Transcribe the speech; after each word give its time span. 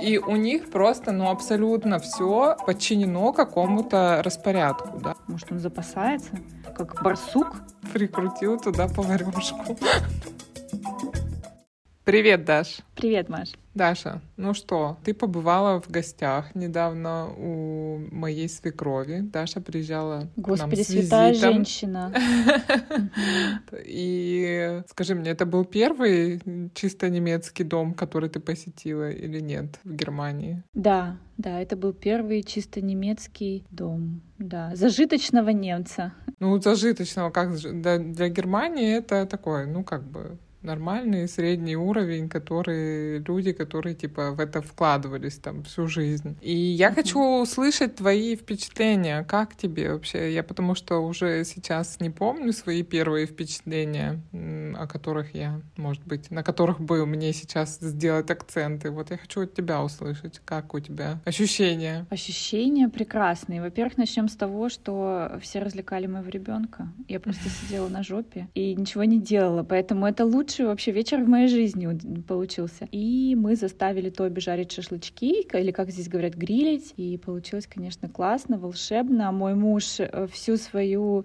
И 0.00 0.18
у 0.18 0.36
них 0.36 0.70
просто, 0.70 1.12
ну, 1.12 1.30
абсолютно 1.30 1.98
все 1.98 2.56
подчинено 2.66 3.32
какому-то 3.32 4.20
распорядку, 4.24 4.98
да. 4.98 5.14
Может, 5.28 5.52
он 5.52 5.58
запасается, 5.60 6.32
как 6.76 7.02
барсук? 7.02 7.62
Прикрутил 7.92 8.58
туда 8.58 8.88
поварешку. 8.88 9.78
Привет, 12.04 12.44
Даш. 12.44 12.78
Привет, 12.96 13.28
Маш. 13.28 13.52
Даша, 13.74 14.20
ну 14.36 14.52
что, 14.52 14.98
ты 15.02 15.14
побывала 15.14 15.80
в 15.80 15.90
гостях 15.90 16.54
недавно 16.54 17.28
у 17.36 17.98
моей 18.10 18.48
свекрови. 18.48 19.20
Даша 19.20 19.60
приезжала 19.60 20.28
Господи, 20.36 20.74
к 20.74 20.76
нам 20.76 20.84
с 20.84 20.88
святая 20.88 21.30
визитом. 21.30 21.52
женщина. 21.54 22.12
И 23.86 24.82
скажи 24.88 25.14
мне, 25.14 25.30
это 25.30 25.46
был 25.46 25.64
первый 25.64 26.40
чисто 26.74 27.08
немецкий 27.08 27.64
дом, 27.64 27.94
который 27.94 28.28
ты 28.28 28.40
посетила 28.40 29.10
или 29.10 29.40
нет 29.40 29.78
в 29.84 29.94
Германии? 29.94 30.62
Да, 30.74 31.16
да, 31.38 31.60
это 31.60 31.74
был 31.76 31.94
первый 31.94 32.42
чисто 32.42 32.82
немецкий 32.82 33.64
дом. 33.70 34.20
Да, 34.38 34.76
зажиточного 34.76 35.48
немца. 35.50 36.12
Ну, 36.40 36.60
зажиточного, 36.60 37.30
как 37.30 37.56
для, 37.56 37.98
для 37.98 38.28
Германии 38.28 38.96
это 38.96 39.24
такое, 39.26 39.66
ну, 39.66 39.82
как 39.82 40.02
бы 40.02 40.38
нормальный 40.62 41.28
средний 41.28 41.76
уровень, 41.76 42.28
которые 42.28 43.18
люди, 43.18 43.52
которые 43.52 43.94
типа 43.94 44.32
в 44.32 44.40
это 44.40 44.62
вкладывались 44.62 45.38
там 45.38 45.62
всю 45.64 45.86
жизнь. 45.86 46.36
И 46.40 46.54
я 46.54 46.88
mm-hmm. 46.88 46.94
хочу 46.94 47.42
услышать 47.42 47.96
твои 47.96 48.36
впечатления. 48.36 49.24
Как 49.24 49.56
тебе 49.56 49.92
вообще? 49.92 50.32
Я 50.32 50.42
потому 50.42 50.74
что 50.74 50.98
уже 50.98 51.44
сейчас 51.44 52.00
не 52.00 52.10
помню 52.10 52.52
свои 52.52 52.82
первые 52.82 53.26
впечатления, 53.26 54.20
о 54.32 54.86
которых 54.86 55.34
я, 55.34 55.60
может 55.76 56.04
быть, 56.04 56.30
на 56.30 56.42
которых 56.42 56.80
бы 56.80 57.06
мне 57.06 57.32
сейчас 57.32 57.78
сделать 57.80 58.30
акценты. 58.30 58.90
Вот 58.90 59.10
я 59.10 59.16
хочу 59.16 59.42
от 59.42 59.54
тебя 59.54 59.82
услышать, 59.82 60.40
как 60.44 60.74
у 60.74 60.80
тебя 60.80 61.20
ощущения. 61.24 62.06
Ощущения 62.10 62.88
прекрасные. 62.88 63.60
Во-первых, 63.60 63.96
начнем 63.96 64.28
с 64.28 64.36
того, 64.36 64.68
что 64.68 65.38
все 65.40 65.60
развлекали 65.60 66.06
моего 66.06 66.28
ребенка. 66.28 66.88
Я 67.08 67.20
просто 67.20 67.48
сидела 67.62 67.88
на 67.88 68.02
жопе 68.02 68.48
и 68.54 68.74
ничего 68.74 69.04
не 69.04 69.20
делала, 69.20 69.62
поэтому 69.62 70.06
это 70.06 70.24
лучше 70.24 70.51
лучший 70.52 70.66
вообще 70.66 70.92
вечер 70.92 71.22
в 71.22 71.28
моей 71.28 71.48
жизни 71.48 71.88
получился. 72.28 72.86
И 72.92 73.34
мы 73.34 73.56
заставили 73.56 74.10
Тоби 74.10 74.40
жарить 74.40 74.72
шашлычки, 74.72 75.46
или, 75.52 75.70
как 75.70 75.90
здесь 75.90 76.08
говорят, 76.08 76.34
грилить. 76.34 76.92
И 76.96 77.16
получилось, 77.16 77.66
конечно, 77.66 78.08
классно, 78.08 78.58
волшебно. 78.58 79.32
Мой 79.32 79.54
муж 79.54 79.98
э, 79.98 80.26
всю 80.30 80.56
свою, 80.56 81.24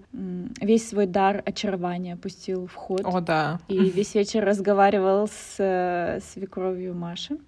весь 0.60 0.88
свой 0.88 1.06
дар 1.06 1.42
очарования 1.44 2.16
пустил 2.16 2.66
в 2.66 2.74
ход. 2.74 3.02
О, 3.04 3.20
да. 3.20 3.60
И 3.68 3.78
весь 3.78 4.14
вечер 4.14 4.44
разговаривал 4.44 5.28
с 5.28 5.56
э, 5.58 6.20
свекровью 6.22 6.94
Маши. 6.94 7.38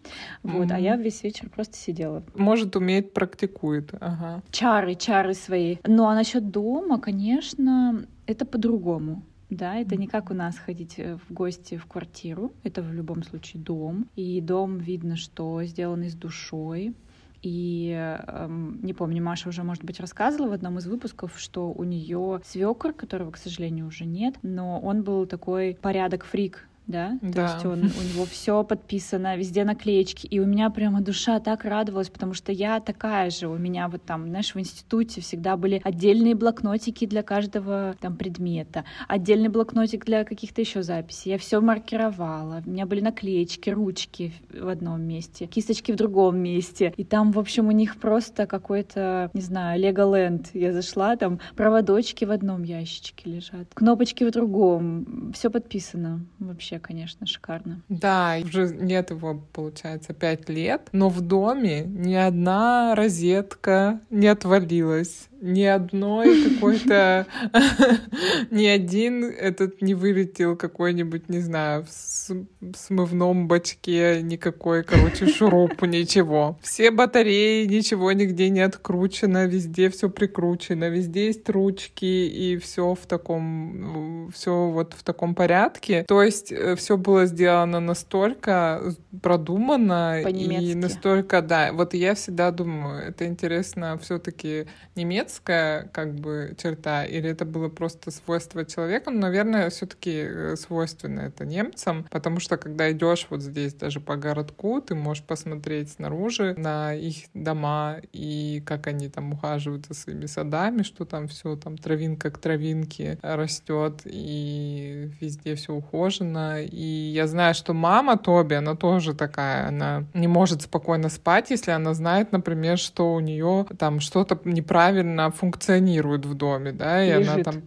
Вот, 0.42 0.66
mm-hmm. 0.66 0.74
а 0.74 0.78
я 0.78 0.96
весь 0.96 1.22
вечер 1.22 1.48
просто 1.48 1.76
сидела. 1.76 2.22
Может, 2.34 2.76
умеет, 2.76 3.14
практикует. 3.14 3.94
Ага. 4.00 4.42
Чары, 4.50 4.94
чары 4.94 5.34
свои. 5.34 5.78
Ну, 5.86 6.04
а 6.06 6.14
насчет 6.14 6.50
дома, 6.50 6.98
конечно, 7.00 8.04
это 8.26 8.44
по-другому. 8.44 9.22
Да, 9.50 9.76
это 9.76 9.96
не 9.96 10.06
как 10.06 10.30
у 10.30 10.34
нас 10.34 10.56
ходить 10.56 10.94
э, 10.98 11.16
в 11.16 11.32
гости 11.32 11.76
в 11.76 11.86
квартиру, 11.86 12.52
это 12.62 12.82
в 12.82 12.92
любом 12.92 13.24
случае 13.24 13.60
дом. 13.62 14.06
И 14.14 14.40
дом 14.40 14.78
видно, 14.78 15.16
что 15.16 15.62
сделан 15.64 16.04
с 16.04 16.14
душой. 16.14 16.94
И 17.42 17.92
э, 17.96 18.46
не 18.48 18.92
помню, 18.92 19.22
Маша 19.22 19.48
уже, 19.48 19.64
может 19.64 19.84
быть, 19.84 19.98
рассказывала 19.98 20.50
в 20.50 20.52
одном 20.52 20.78
из 20.78 20.86
выпусков, 20.86 21.32
что 21.36 21.72
у 21.72 21.82
нее 21.82 22.40
свекр, 22.44 22.92
которого, 22.92 23.32
к 23.32 23.38
сожалению, 23.38 23.88
уже 23.88 24.04
нет, 24.04 24.36
но 24.42 24.78
он 24.78 25.02
был 25.02 25.26
такой 25.26 25.76
порядок 25.80 26.24
фрик, 26.24 26.68
да? 26.90 27.18
да. 27.22 27.32
То 27.32 27.54
есть 27.54 27.66
он, 27.66 27.78
у 27.84 28.14
него 28.14 28.24
все 28.26 28.64
подписано, 28.64 29.36
везде 29.36 29.64
наклеечки. 29.64 30.26
И 30.26 30.40
у 30.40 30.46
меня 30.46 30.70
прямо 30.70 31.00
душа 31.00 31.40
так 31.40 31.64
радовалась, 31.64 32.10
потому 32.10 32.34
что 32.34 32.52
я 32.52 32.80
такая 32.80 33.30
же. 33.30 33.48
У 33.48 33.56
меня 33.56 33.88
вот 33.88 34.04
там, 34.04 34.28
знаешь, 34.28 34.54
в 34.54 34.58
институте 34.58 35.20
всегда 35.20 35.56
были 35.56 35.80
отдельные 35.84 36.34
блокнотики 36.34 37.06
для 37.06 37.22
каждого 37.22 37.96
там 38.00 38.16
предмета, 38.16 38.84
отдельный 39.08 39.48
блокнотик 39.48 40.04
для 40.04 40.24
каких-то 40.24 40.60
еще 40.60 40.82
записей. 40.82 41.32
Я 41.32 41.38
все 41.38 41.60
маркировала. 41.60 42.62
У 42.66 42.70
меня 42.70 42.86
были 42.86 43.00
наклеечки, 43.00 43.70
ручки 43.70 44.32
в 44.52 44.68
одном 44.68 45.02
месте, 45.02 45.46
кисточки 45.46 45.92
в 45.92 45.96
другом 45.96 46.38
месте. 46.38 46.92
И 46.96 47.04
там, 47.04 47.32
в 47.32 47.38
общем, 47.38 47.68
у 47.68 47.72
них 47.72 47.96
просто 47.96 48.46
какой-то, 48.46 49.30
не 49.34 49.40
знаю, 49.40 49.80
Леголенд. 49.80 50.50
Я 50.54 50.72
зашла, 50.72 51.16
там 51.16 51.38
проводочки 51.54 52.24
в 52.24 52.30
одном 52.30 52.62
ящичке 52.64 53.30
лежат, 53.30 53.68
кнопочки 53.74 54.24
в 54.24 54.30
другом. 54.30 55.32
Все 55.34 55.50
подписано 55.50 56.26
вообще 56.38 56.79
конечно, 56.80 57.26
шикарно. 57.26 57.82
Да, 57.88 58.38
уже 58.42 58.68
нет 58.74 59.10
его, 59.10 59.40
получается, 59.52 60.12
пять 60.12 60.48
лет, 60.48 60.88
но 60.92 61.08
в 61.08 61.20
доме 61.20 61.84
ни 61.84 62.14
одна 62.14 62.94
розетка 62.94 64.00
не 64.10 64.26
отвалилась 64.26 65.29
ни 65.40 65.62
одной 65.62 66.50
какой-то, 66.50 67.26
ни 68.50 68.66
один 68.66 69.24
этот 69.24 69.80
не 69.80 69.94
вылетел 69.94 70.56
какой-нибудь, 70.56 71.28
не 71.28 71.40
знаю, 71.40 71.84
в 71.84 72.76
смывном 72.76 73.48
бачке 73.48 74.20
никакой, 74.22 74.84
короче, 74.84 75.26
шурупу, 75.26 75.86
ничего. 75.86 76.58
Все 76.62 76.90
батареи, 76.90 77.64
ничего 77.64 78.12
нигде 78.12 78.50
не 78.50 78.60
откручено, 78.60 79.46
везде 79.46 79.88
все 79.90 80.10
прикручено, 80.10 80.88
везде 80.88 81.26
есть 81.26 81.48
ручки 81.48 82.04
и 82.04 82.58
все 82.58 82.94
в 82.94 83.06
таком, 83.06 84.30
все 84.34 84.68
вот 84.68 84.94
в 84.94 85.02
таком 85.02 85.34
порядке. 85.34 86.04
То 86.06 86.22
есть 86.22 86.52
э, 86.52 86.76
все 86.76 86.96
было 86.96 87.26
сделано 87.26 87.80
настолько 87.80 88.94
продуманно 89.22 90.20
и 90.20 90.74
настолько, 90.74 91.40
да. 91.40 91.72
Вот 91.72 91.94
я 91.94 92.14
всегда 92.14 92.50
думаю, 92.50 93.08
это 93.08 93.26
интересно 93.26 93.98
все-таки 94.02 94.66
немецкий 94.94 95.29
детская 95.30 95.88
как 95.92 96.14
бы 96.14 96.54
черта, 96.60 97.04
или 97.04 97.30
это 97.30 97.44
было 97.44 97.68
просто 97.68 98.10
свойство 98.10 98.64
человека? 98.64 99.10
Ну, 99.10 99.20
наверное, 99.20 99.70
все-таки 99.70 100.10
э, 100.12 100.56
свойственно 100.56 101.20
это 101.20 101.44
немцам, 101.44 102.06
потому 102.10 102.40
что 102.40 102.56
когда 102.56 102.90
идешь 102.90 103.26
вот 103.30 103.42
здесь 103.42 103.74
даже 103.74 104.00
по 104.00 104.16
городку, 104.16 104.80
ты 104.80 104.94
можешь 104.94 105.22
посмотреть 105.22 105.92
снаружи 105.92 106.54
на 106.56 106.94
их 106.94 107.26
дома 107.32 107.98
и 108.12 108.62
как 108.66 108.88
они 108.88 109.08
там 109.08 109.32
ухаживают 109.32 109.86
за 109.86 109.94
своими 109.94 110.26
садами, 110.26 110.82
что 110.82 111.04
там 111.04 111.28
все 111.28 111.56
там 111.56 111.78
травинка 111.78 112.30
к 112.30 112.38
травинке 112.38 113.18
растет 113.22 114.02
и 114.04 115.10
везде 115.20 115.54
все 115.54 115.72
ухожено. 115.74 116.60
И 116.62 117.12
я 117.14 117.26
знаю, 117.28 117.54
что 117.54 117.72
мама 117.72 118.18
Тоби, 118.18 118.54
она 118.54 118.74
тоже 118.74 119.14
такая, 119.14 119.68
она 119.68 120.04
не 120.14 120.26
может 120.26 120.62
спокойно 120.62 121.08
спать, 121.08 121.50
если 121.50 121.70
она 121.70 121.94
знает, 121.94 122.32
например, 122.32 122.78
что 122.78 123.14
у 123.14 123.20
нее 123.20 123.66
там 123.78 124.00
что-то 124.00 124.40
неправильно 124.44 125.19
она 125.20 125.30
функционирует 125.30 126.26
в 126.26 126.34
доме, 126.34 126.72
да, 126.72 127.04
и 127.04 127.18
Лежит. 127.18 127.32
она 127.32 127.42
там... 127.42 127.62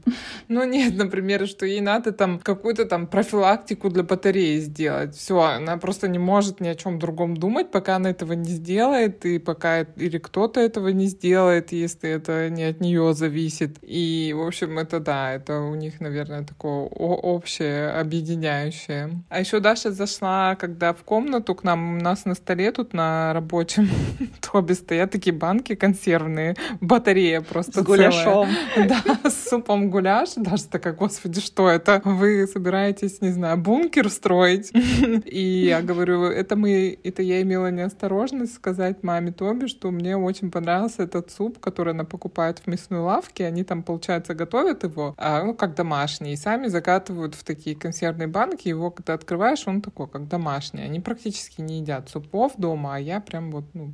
Ну 0.48 0.64
нет, 0.64 0.96
например, 0.96 1.48
что 1.48 1.66
ей 1.66 1.82
надо 1.82 2.12
там 2.12 2.40
какую-то 2.40 2.86
там 2.86 3.08
профилактику 3.08 3.90
для 3.90 4.04
батареи 4.04 4.60
сделать. 4.60 5.16
Все, 5.16 5.40
она 5.40 5.78
просто 5.78 6.08
не 6.08 6.20
может 6.20 6.60
ни 6.60 6.68
о 6.68 6.76
чем 6.76 7.00
другом 7.00 7.38
думать, 7.38 7.72
пока 7.72 7.96
она 7.98 8.10
этого 8.10 8.34
не 8.34 8.50
сделает, 8.50 9.26
и 9.26 9.40
пока 9.40 9.82
или 9.82 10.18
кто-то 10.18 10.60
этого 10.60 10.90
не 10.90 11.08
сделает, 11.08 11.72
если 11.72 12.10
это 12.10 12.50
не 12.50 12.64
от 12.64 12.82
нее 12.82 13.14
зависит. 13.14 13.78
И, 13.82 14.34
в 14.36 14.46
общем, 14.46 14.80
это 14.80 15.00
да, 15.00 15.34
это 15.34 15.60
у 15.60 15.76
них, 15.76 16.00
наверное, 16.02 16.44
такое 16.44 16.84
общее, 16.84 17.90
объединяющее. 17.90 19.24
А 19.30 19.40
еще 19.40 19.60
Даша 19.60 19.92
зашла, 19.92 20.56
когда 20.56 20.94
в 20.94 21.04
комнату 21.04 21.56
к 21.56 21.64
нам, 21.64 21.98
у 21.98 22.02
нас 22.02 22.26
на 22.26 22.36
столе 22.36 22.72
тут 22.72 22.94
на 22.94 23.34
рабочем 23.34 23.90
тобе 24.42 24.76
стоят 24.76 25.12
такие 25.12 25.36
банки 25.36 25.76
консервные, 25.76 26.56
батарея 26.82 27.42
просто 27.44 27.82
С 27.82 27.84
гуляшом. 27.84 28.48
Да, 28.76 29.30
с 29.30 29.50
супом 29.50 29.90
гуляш. 29.90 30.34
Даже 30.36 30.66
такая, 30.66 30.94
господи, 30.94 31.42
что 31.42 31.70
это? 31.70 32.02
Вы 32.04 32.48
собираетесь, 32.48 33.22
не 33.22 33.32
знаю, 33.32 33.58
бункер 33.58 34.10
строить? 34.10 34.72
И 35.26 35.66
я 35.68 35.82
говорю, 35.82 36.24
это 36.24 36.56
мы, 36.56 36.98
это 37.04 37.22
я 37.22 37.42
имела 37.42 37.72
неосторожность 37.72 38.56
сказать 38.56 39.04
маме 39.04 39.32
Тоби, 39.32 39.68
что 39.68 39.92
мне 39.92 40.18
очень 40.18 40.52
понравился 40.52 41.04
этот 41.04 41.32
суп, 41.32 41.60
который 41.60 41.94
она 41.94 42.04
покупает 42.04 42.60
в 42.60 42.68
мясной 42.68 43.00
лавке. 43.00 43.46
Они 43.46 43.64
там, 43.64 43.84
получается, 43.84 44.34
готовят 44.34 44.84
его, 44.84 45.14
а, 45.18 45.44
ну, 45.44 45.54
как 45.54 45.76
домашний, 45.76 46.34
и 46.34 46.38
сами 46.38 46.68
закатывают 46.68 47.36
в 47.36 47.44
такие 47.44 47.76
консервные 47.76 48.28
банки. 48.28 48.68
Его, 48.68 48.92
когда 48.92 49.14
открываешь, 49.14 49.64
он 49.68 49.82
такой, 49.82 50.08
как 50.08 50.28
домашний. 50.28 50.84
Они 50.84 51.00
практически 51.00 51.62
не 51.62 51.80
едят 51.80 52.10
супов 52.10 52.54
дома, 52.58 52.96
а 52.96 53.00
я 53.00 53.20
прям 53.20 53.52
вот, 53.52 53.66
ну, 53.74 53.94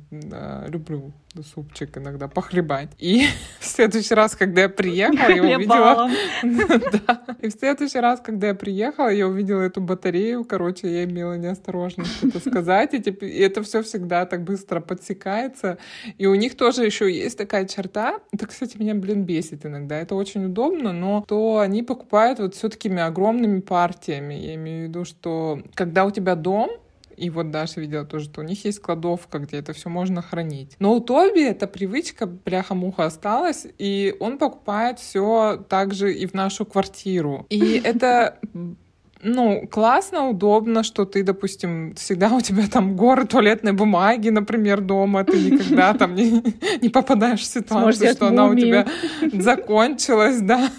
люблю 0.68 1.12
супчик 1.54 1.96
иногда 1.98 2.28
похлебать. 2.28 2.90
И 2.98 3.26
в 3.60 3.66
следующий 3.66 4.14
раз, 4.14 4.34
когда 4.34 4.62
я 4.62 4.68
приехала, 4.68 5.30
я 5.30 5.56
увидела... 5.56 6.10
да. 7.06 7.22
И 7.40 7.48
в 7.48 7.52
следующий 7.52 7.98
раз, 7.98 8.20
когда 8.20 8.48
я 8.48 8.54
приехала, 8.54 9.08
я 9.08 9.26
увидела 9.26 9.62
эту 9.62 9.80
батарею, 9.80 10.44
короче, 10.44 10.92
я 10.92 11.04
имела 11.04 11.34
неосторожность 11.34 12.22
это 12.22 12.40
сказать, 12.40 12.94
и, 12.94 13.00
типа, 13.00 13.24
и 13.24 13.38
это 13.38 13.62
все 13.62 13.82
всегда 13.82 14.26
так 14.26 14.44
быстро 14.44 14.80
подсекается. 14.80 15.78
И 16.18 16.26
у 16.26 16.34
них 16.34 16.56
тоже 16.56 16.84
еще 16.84 17.10
есть 17.10 17.38
такая 17.38 17.66
черта, 17.66 18.18
это, 18.32 18.46
кстати, 18.46 18.76
меня, 18.76 18.94
блин, 18.94 19.24
бесит 19.24 19.64
иногда, 19.66 19.96
это 19.96 20.14
очень 20.14 20.46
удобно, 20.46 20.92
но 20.92 21.24
то 21.26 21.58
они 21.58 21.82
покупают 21.82 22.38
вот 22.38 22.54
все 22.54 22.68
такими 22.68 23.00
огромными 23.00 23.60
партиями. 23.60 24.34
Я 24.34 24.54
имею 24.54 24.86
в 24.86 24.88
виду, 24.88 25.04
что 25.04 25.62
когда 25.74 26.04
у 26.04 26.10
тебя 26.10 26.34
дом, 26.34 26.70
И 27.20 27.28
вот 27.28 27.50
Даша 27.50 27.80
видела 27.80 28.06
тоже, 28.06 28.24
что 28.24 28.40
у 28.40 28.44
них 28.44 28.64
есть 28.64 28.80
кладовка, 28.80 29.38
где 29.40 29.58
это 29.58 29.74
все 29.74 29.90
можно 29.90 30.22
хранить. 30.22 30.74
Но 30.78 30.94
у 30.94 31.00
Тоби 31.00 31.42
эта 31.42 31.66
привычка, 31.66 32.26
бляха-муха, 32.26 33.04
осталась, 33.04 33.66
и 33.76 34.16
он 34.20 34.38
покупает 34.38 34.98
все 34.98 35.62
также 35.68 36.14
и 36.14 36.26
в 36.26 36.32
нашу 36.32 36.64
квартиру. 36.64 37.46
И 37.50 37.78
это 37.84 38.38
ну, 39.22 39.66
классно, 39.70 40.30
удобно, 40.30 40.82
что 40.82 41.04
ты, 41.04 41.22
допустим, 41.22 41.94
всегда 41.94 42.30
у 42.30 42.40
тебя 42.40 42.66
там 42.68 42.96
горы 42.96 43.26
туалетной 43.26 43.72
бумаги, 43.72 44.30
например, 44.30 44.80
дома, 44.80 45.24
ты 45.24 45.38
никогда 45.38 45.92
там 45.98 46.14
не, 46.14 46.42
не 46.80 46.88
попадаешь 46.88 47.40
в 47.40 47.44
ситуацию, 47.44 48.14
что 48.14 48.28
она 48.28 48.46
у 48.46 48.54
тебя 48.54 48.86
закончилась, 49.32 50.40
да, 50.40 50.70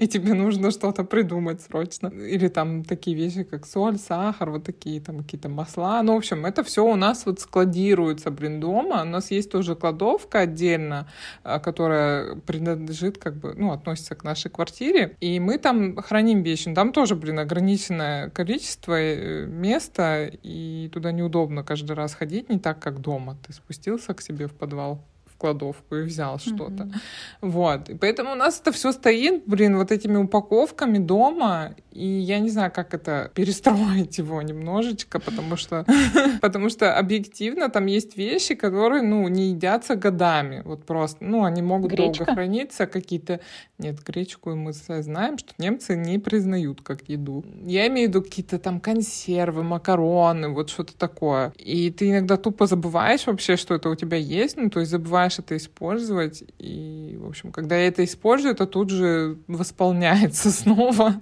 и 0.00 0.08
тебе 0.08 0.34
нужно 0.34 0.72
что-то 0.72 1.04
придумать 1.04 1.62
срочно. 1.62 2.08
Или 2.08 2.48
там 2.48 2.84
такие 2.84 3.16
вещи, 3.16 3.44
как 3.44 3.64
соль, 3.64 3.98
сахар, 3.98 4.50
вот 4.50 4.64
такие 4.64 5.00
там 5.00 5.18
какие-то 5.18 5.48
масла. 5.48 6.02
Ну, 6.02 6.14
в 6.14 6.16
общем, 6.16 6.46
это 6.46 6.64
все 6.64 6.84
у 6.84 6.96
нас 6.96 7.26
вот 7.26 7.40
складируется, 7.40 8.30
блин, 8.30 8.60
дома. 8.60 9.02
У 9.02 9.08
нас 9.08 9.30
есть 9.30 9.52
тоже 9.52 9.76
кладовка 9.76 10.40
отдельно, 10.40 11.08
а, 11.44 11.60
которая 11.60 12.34
принадлежит, 12.34 13.18
как 13.18 13.36
бы, 13.36 13.54
ну, 13.56 13.70
относится 13.70 14.16
к 14.16 14.24
нашей 14.24 14.50
квартире, 14.50 15.16
и 15.20 15.38
мы 15.38 15.58
там 15.58 15.96
храним 15.96 16.42
вещи. 16.42 16.74
Там 16.74 16.92
тоже, 16.92 17.14
блин, 17.14 17.38
ограничено 17.38 17.67
ограниченное 17.68 18.30
количество 18.30 18.94
э, 18.94 19.46
места, 19.46 20.30
и 20.42 20.88
туда 20.92 21.12
неудобно 21.12 21.62
каждый 21.62 21.92
раз 21.92 22.14
ходить, 22.14 22.48
не 22.48 22.58
так, 22.58 22.78
как 22.78 23.00
дома. 23.00 23.36
Ты 23.46 23.52
спустился 23.52 24.14
к 24.14 24.22
себе 24.22 24.46
в 24.46 24.52
подвал, 24.52 25.04
кладовку 25.38 25.96
и 25.96 26.02
взял 26.02 26.38
что-то. 26.38 26.84
Mm-hmm. 26.84 27.00
Вот. 27.42 27.90
И 27.90 27.94
поэтому 27.94 28.32
у 28.32 28.34
нас 28.34 28.60
это 28.60 28.72
все 28.72 28.92
стоит, 28.92 29.42
блин, 29.46 29.76
вот 29.76 29.92
этими 29.92 30.16
упаковками 30.16 30.98
дома. 30.98 31.74
И 31.98 32.06
я 32.06 32.38
не 32.38 32.48
знаю, 32.48 32.70
как 32.72 32.94
это 32.94 33.30
перестроить 33.34 34.18
его 34.18 34.40
немножечко, 34.42 35.18
потому 35.18 35.56
что, 35.56 35.84
потому 36.40 36.70
что 36.70 36.96
объективно 36.96 37.68
там 37.68 37.86
есть 37.86 38.16
вещи, 38.16 38.54
которые, 38.54 39.02
ну, 39.02 39.26
не 39.28 39.50
едятся 39.50 39.96
годами. 39.96 40.62
Вот 40.64 40.84
просто, 40.84 41.24
ну, 41.24 41.44
они 41.44 41.60
могут 41.60 41.90
Гречка? 41.90 42.24
долго 42.24 42.34
храниться, 42.34 42.86
какие-то... 42.86 43.40
Нет, 43.78 44.02
гречку 44.04 44.54
мы 44.54 44.72
знаем, 44.72 45.38
что 45.38 45.52
немцы 45.58 45.96
не 45.96 46.18
признают 46.18 46.82
как 46.82 47.08
еду. 47.08 47.44
Я 47.64 47.86
имею 47.88 48.08
в 48.08 48.10
виду 48.10 48.22
какие-то 48.22 48.58
там 48.58 48.80
консервы, 48.80 49.62
макароны, 49.62 50.48
вот 50.48 50.70
что-то 50.70 50.96
такое. 50.96 51.52
И 51.56 51.90
ты 51.90 52.10
иногда 52.10 52.36
тупо 52.36 52.66
забываешь 52.66 53.26
вообще, 53.26 53.56
что 53.56 53.74
это 53.74 53.88
у 53.88 53.94
тебя 53.94 54.16
есть, 54.16 54.56
ну, 54.56 54.70
то 54.70 54.80
есть 54.80 54.90
забываешь 54.90 55.38
это 55.38 55.56
использовать, 55.56 56.44
и, 56.58 57.18
в 57.20 57.26
общем, 57.26 57.52
когда 57.52 57.76
я 57.76 57.88
это 57.88 58.04
использую, 58.04 58.54
это 58.54 58.66
тут 58.66 58.90
же 58.90 59.38
восполняется 59.48 60.50
снова. 60.52 61.20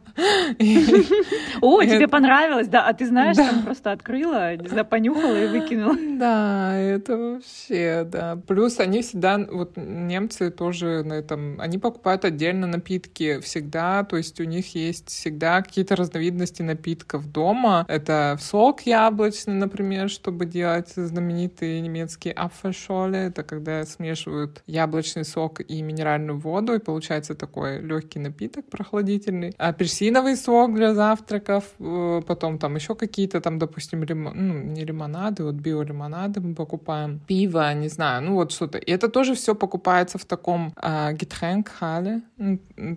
О, 1.60 1.82
тебе 1.82 2.08
понравилось, 2.08 2.68
да? 2.68 2.86
А 2.86 2.92
ты 2.92 3.06
знаешь, 3.06 3.36
там 3.36 3.62
просто 3.62 3.92
открыла, 3.92 4.56
не 4.56 4.68
знаю, 4.68 4.84
понюхала 4.84 5.36
и 5.36 5.46
выкинула. 5.46 5.96
Да, 6.18 6.74
это 6.76 7.16
вообще, 7.16 8.06
да. 8.10 8.38
Плюс 8.46 8.80
они 8.80 9.02
всегда, 9.02 9.38
вот 9.38 9.76
немцы 9.76 10.50
тоже 10.50 11.02
на 11.04 11.14
этом, 11.14 11.60
они 11.60 11.78
покупают 11.78 12.24
отдельно 12.24 12.66
напитки 12.66 13.40
всегда, 13.40 14.04
то 14.04 14.16
есть 14.16 14.40
у 14.40 14.44
них 14.44 14.74
есть 14.74 15.08
всегда 15.08 15.62
какие-то 15.62 15.96
разновидности 15.96 16.62
напитков 16.62 17.30
дома. 17.30 17.84
Это 17.88 18.36
сок 18.40 18.82
яблочный, 18.82 19.54
например, 19.54 20.08
чтобы 20.08 20.46
делать 20.46 20.92
знаменитые 20.96 21.80
немецкие 21.80 22.34
Apfelschorle, 22.34 23.28
это 23.28 23.42
когда 23.42 23.84
смешивают 23.84 24.62
яблочный 24.66 25.24
сок 25.24 25.60
и 25.60 25.82
минеральную 25.82 26.38
воду, 26.38 26.74
и 26.74 26.78
получается 26.78 27.34
такой 27.34 27.80
легкий 27.80 28.18
напиток 28.18 28.66
прохладительный. 28.70 29.54
Апельсиновый 29.58 30.36
сок 30.36 30.55
для 30.68 30.94
завтраков, 30.94 31.64
э, 31.78 32.22
потом 32.26 32.58
там 32.58 32.74
еще 32.74 32.94
какие-то 32.94 33.40
там, 33.40 33.58
допустим, 33.58 34.04
лимон, 34.04 34.32
ну, 34.34 34.54
не 34.54 34.84
лимонады, 34.84 35.44
вот 35.44 35.54
биолимонады 35.54 36.40
мы 36.40 36.54
покупаем, 36.54 37.20
пиво, 37.26 37.74
не 37.74 37.88
знаю, 37.88 38.22
ну 38.22 38.34
вот 38.34 38.52
что-то. 38.52 38.78
И 38.78 38.90
это 38.90 39.08
тоже 39.08 39.34
все 39.34 39.54
покупается 39.54 40.18
в 40.18 40.24
таком 40.24 40.72
э, 40.82 41.16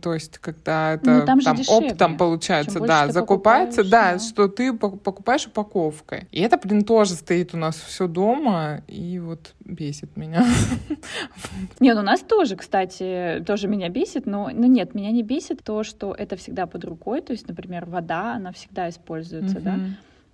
то 0.01 0.13
есть 0.13 0.37
когда 0.37 0.93
это 0.93 1.11
ну, 1.11 1.25
там, 1.25 1.41
там 1.41 1.57
оптом 1.67 2.17
получается, 2.17 2.79
да, 2.79 3.11
закупается, 3.11 3.83
да, 3.83 4.13
да, 4.13 4.19
что 4.19 4.47
ты 4.47 4.73
покупаешь 4.73 5.47
упаковкой. 5.47 6.27
И 6.31 6.41
это, 6.41 6.57
блин, 6.57 6.83
тоже 6.83 7.13
стоит 7.13 7.53
у 7.53 7.57
нас 7.57 7.75
все 7.75 8.07
дома, 8.07 8.81
и 8.87 9.19
вот 9.19 9.53
бесит 9.65 10.17
меня. 10.17 10.45
Нет, 11.79 11.97
у 11.97 12.01
нас 12.01 12.21
тоже, 12.21 12.55
кстати, 12.55 13.43
тоже 13.45 13.67
меня 13.67 13.89
бесит, 13.89 14.25
но, 14.25 14.49
но 14.53 14.65
нет, 14.65 14.95
меня 14.95 15.11
не 15.11 15.23
бесит 15.23 15.63
то, 15.63 15.83
что 15.83 16.13
это 16.13 16.35
всегда 16.35 16.65
под 16.65 16.85
рукой, 16.85 17.21
то 17.21 17.33
есть, 17.33 17.38
например, 17.47 17.85
вода, 17.85 18.35
она 18.35 18.51
всегда 18.51 18.89
используется, 18.89 19.59
да, 19.59 19.79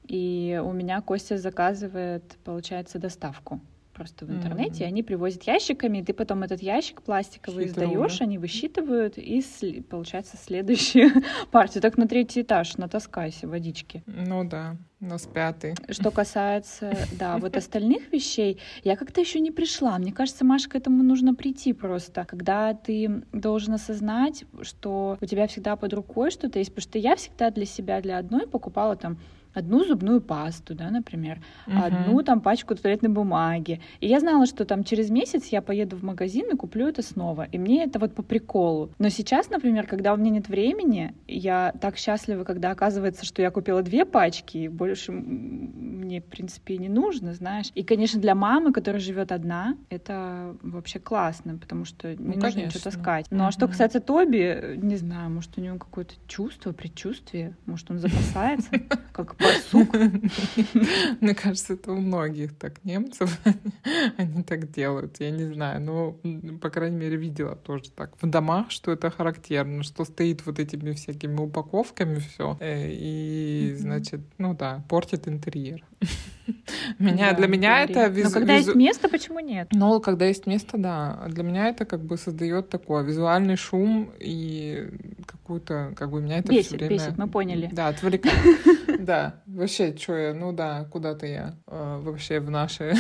и 0.08 0.62
у 0.64 0.72
меня 0.72 1.02
Костя 1.02 1.38
заказывает, 1.38 2.38
получается, 2.44 3.00
доставку 3.00 3.60
просто 3.96 4.26
в 4.26 4.32
интернете, 4.32 4.84
mm-hmm. 4.84 4.88
они 4.88 5.04
привозят 5.04 5.44
ящиками, 5.44 6.00
и 6.00 6.04
ты 6.04 6.14
потом 6.14 6.44
этот 6.44 6.62
ящик 6.62 7.02
пластиковый 7.02 7.70
сдаешь, 7.70 8.22
они 8.22 8.38
высчитывают, 8.38 9.18
и 9.18 9.42
получается 9.90 10.38
следующую 10.38 11.12
партию. 11.52 11.82
Так 11.82 11.98
на 11.98 12.08
третий 12.08 12.42
этаж 12.42 12.78
натаскайся 12.78 13.48
водички. 13.48 14.04
Ну 14.06 14.44
да, 14.44 14.76
у 15.00 15.06
нас 15.06 15.26
пятый. 15.26 15.76
Что 15.90 16.12
касается, 16.22 16.96
да, 17.18 17.38
вот 17.38 17.56
остальных 17.56 18.12
вещей, 18.12 18.60
я 18.84 18.96
как-то 18.98 19.22
еще 19.22 19.40
не 19.40 19.52
пришла. 19.52 19.98
Мне 19.98 20.12
кажется, 20.12 20.44
Маша, 20.44 20.70
к 20.70 20.76
этому 20.76 21.02
нужно 21.02 21.34
прийти 21.34 21.72
просто. 21.74 22.26
Когда 22.26 22.74
ты 22.74 23.24
должен 23.32 23.74
осознать, 23.74 24.44
что 24.62 25.18
у 25.22 25.26
тебя 25.26 25.48
всегда 25.48 25.76
под 25.76 25.94
рукой 25.94 26.32
что-то 26.32 26.60
есть, 26.60 26.72
потому 26.72 26.90
что 26.90 27.00
я 27.00 27.16
всегда 27.16 27.50
для 27.50 27.66
себя, 27.66 28.02
для 28.02 28.18
одной 28.18 28.48
покупала 28.48 28.96
там 28.96 29.18
одну 29.56 29.84
зубную 29.84 30.22
пасту, 30.22 30.76
да, 30.76 30.90
например, 30.92 31.40
угу. 31.66 31.78
одну 31.78 32.22
там 32.22 32.42
пачку 32.42 32.76
туалетной 32.76 33.10
бумаги. 33.10 33.82
И 34.02 34.08
я 34.08 34.20
знала, 34.20 34.46
что 34.46 34.66
там 34.66 34.84
через 34.84 35.10
месяц 35.10 35.46
я 35.48 35.62
поеду 35.62 35.96
в 35.96 36.04
магазин 36.04 36.52
и 36.52 36.56
куплю 36.56 36.88
это 36.88 37.02
снова. 37.02 37.48
И 37.52 37.58
мне 37.58 37.86
это 37.86 37.98
вот 37.98 38.14
по 38.14 38.22
приколу. 38.22 38.92
Но 39.00 39.10
сейчас, 39.10 39.50
например, 39.50 39.88
когда 39.88 40.14
у 40.14 40.18
меня 40.18 40.32
нет 40.32 40.50
времени, 40.50 41.16
я 41.28 41.74
так 41.80 41.98
счастлива, 41.98 42.44
когда 42.44 42.72
оказывается, 42.72 43.26
что 43.26 43.42
я 43.42 43.50
купила 43.50 43.82
две 43.82 44.06
пачки, 44.06 44.58
и 44.58 44.68
больше 44.68 45.14
мне, 45.14 46.22
в 46.22 46.26
принципе, 46.26 46.76
и 46.76 46.78
не 46.78 46.90
нужно, 46.90 47.34
знаешь. 47.34 47.72
И, 47.76 47.84
конечно, 47.84 48.20
для 48.20 48.36
мамы, 48.36 48.74
которая 48.74 49.02
живет 49.02 49.32
одна, 49.32 49.78
это 49.90 50.56
вообще 50.62 51.00
классно, 51.00 51.58
потому 51.58 51.86
что 51.86 52.10
не 52.10 52.18
ну, 52.18 52.26
нужно 52.26 52.42
конечно. 52.42 52.60
ничего 52.68 52.84
таскать. 52.84 53.26
Ну, 53.32 53.46
а 53.46 53.52
что 53.52 53.68
касается 53.68 54.02
Тоби, 54.02 54.78
не 54.78 54.98
знаю, 54.98 55.30
может, 55.30 55.58
у 55.58 55.62
него 55.62 55.78
какое-то 55.78 56.16
чувство, 56.28 56.74
предчувствие, 56.74 57.56
может, 57.66 57.90
он 57.90 58.00
запасается, 58.00 58.70
как 59.14 59.36
барсук. 59.46 59.94
Мне 61.22 61.36
кажется, 61.36 61.74
это 61.74 61.92
у 61.92 62.00
многих 62.00 62.58
так 62.58 62.84
немцев. 62.84 63.40
Они 64.18 64.44
так 64.44 64.72
делают. 64.72 65.20
Я 65.20 65.32
не 65.32 65.46
знаю. 65.46 65.82
Ну, 65.82 66.58
по 66.60 66.70
крайней 66.70 66.98
мере, 66.98 67.18
видела 67.18 67.56
тоже 67.56 67.92
так 67.92 68.12
в 68.22 68.30
домах, 68.30 68.72
что 68.72 68.92
это 68.92 69.10
характерно, 69.10 69.84
что 69.84 70.06
стоит 70.06 70.46
вот 70.46 70.60
этими 70.60 70.92
всякими 70.94 71.38
упаковками 71.38 72.20
все. 72.20 72.58
Э, 72.60 72.90
и, 72.92 73.76
значит, 73.78 74.22
ну 74.38 74.54
да, 74.54 74.84
портит 74.90 75.28
интерьер. 75.28 75.84
Меня, 77.00 77.32
да, 77.32 77.38
для 77.38 77.48
меня 77.48 77.84
это 77.84 78.08
визу... 78.08 78.30
Но 78.30 78.34
когда 78.34 78.58
визу... 78.58 78.70
есть 78.70 78.76
место, 78.76 79.10
почему 79.10 79.40
нет? 79.40 79.68
Ну, 79.72 80.00
когда 80.00 80.26
есть 80.26 80.46
место, 80.46 80.78
да. 80.78 81.26
Для 81.28 81.44
меня 81.44 81.68
это 81.68 81.86
как 81.86 82.04
бы 82.04 82.18
создает 82.18 82.70
такой 82.70 83.04
визуальный 83.04 83.56
шум 83.56 84.12
и 84.20 84.90
какую-то, 85.26 85.94
как 85.96 86.12
бы 86.12 86.22
меня 86.22 86.40
это 86.40 86.50
бесит, 86.50 86.68
все 86.68 86.78
время... 86.78 86.96
Бесит, 86.96 87.18
мы 87.18 87.28
поняли. 87.28 87.70
Да, 87.72 87.88
отвлекает. 87.88 88.36
Да, 89.00 89.42
вообще, 89.46 89.96
что 89.96 90.16
я, 90.16 90.34
ну 90.34 90.52
да, 90.52 90.86
куда-то 90.86 91.28
я 91.28 91.56
э, 91.68 92.00
вообще 92.02 92.40
в 92.40 92.50
наши 92.50 92.96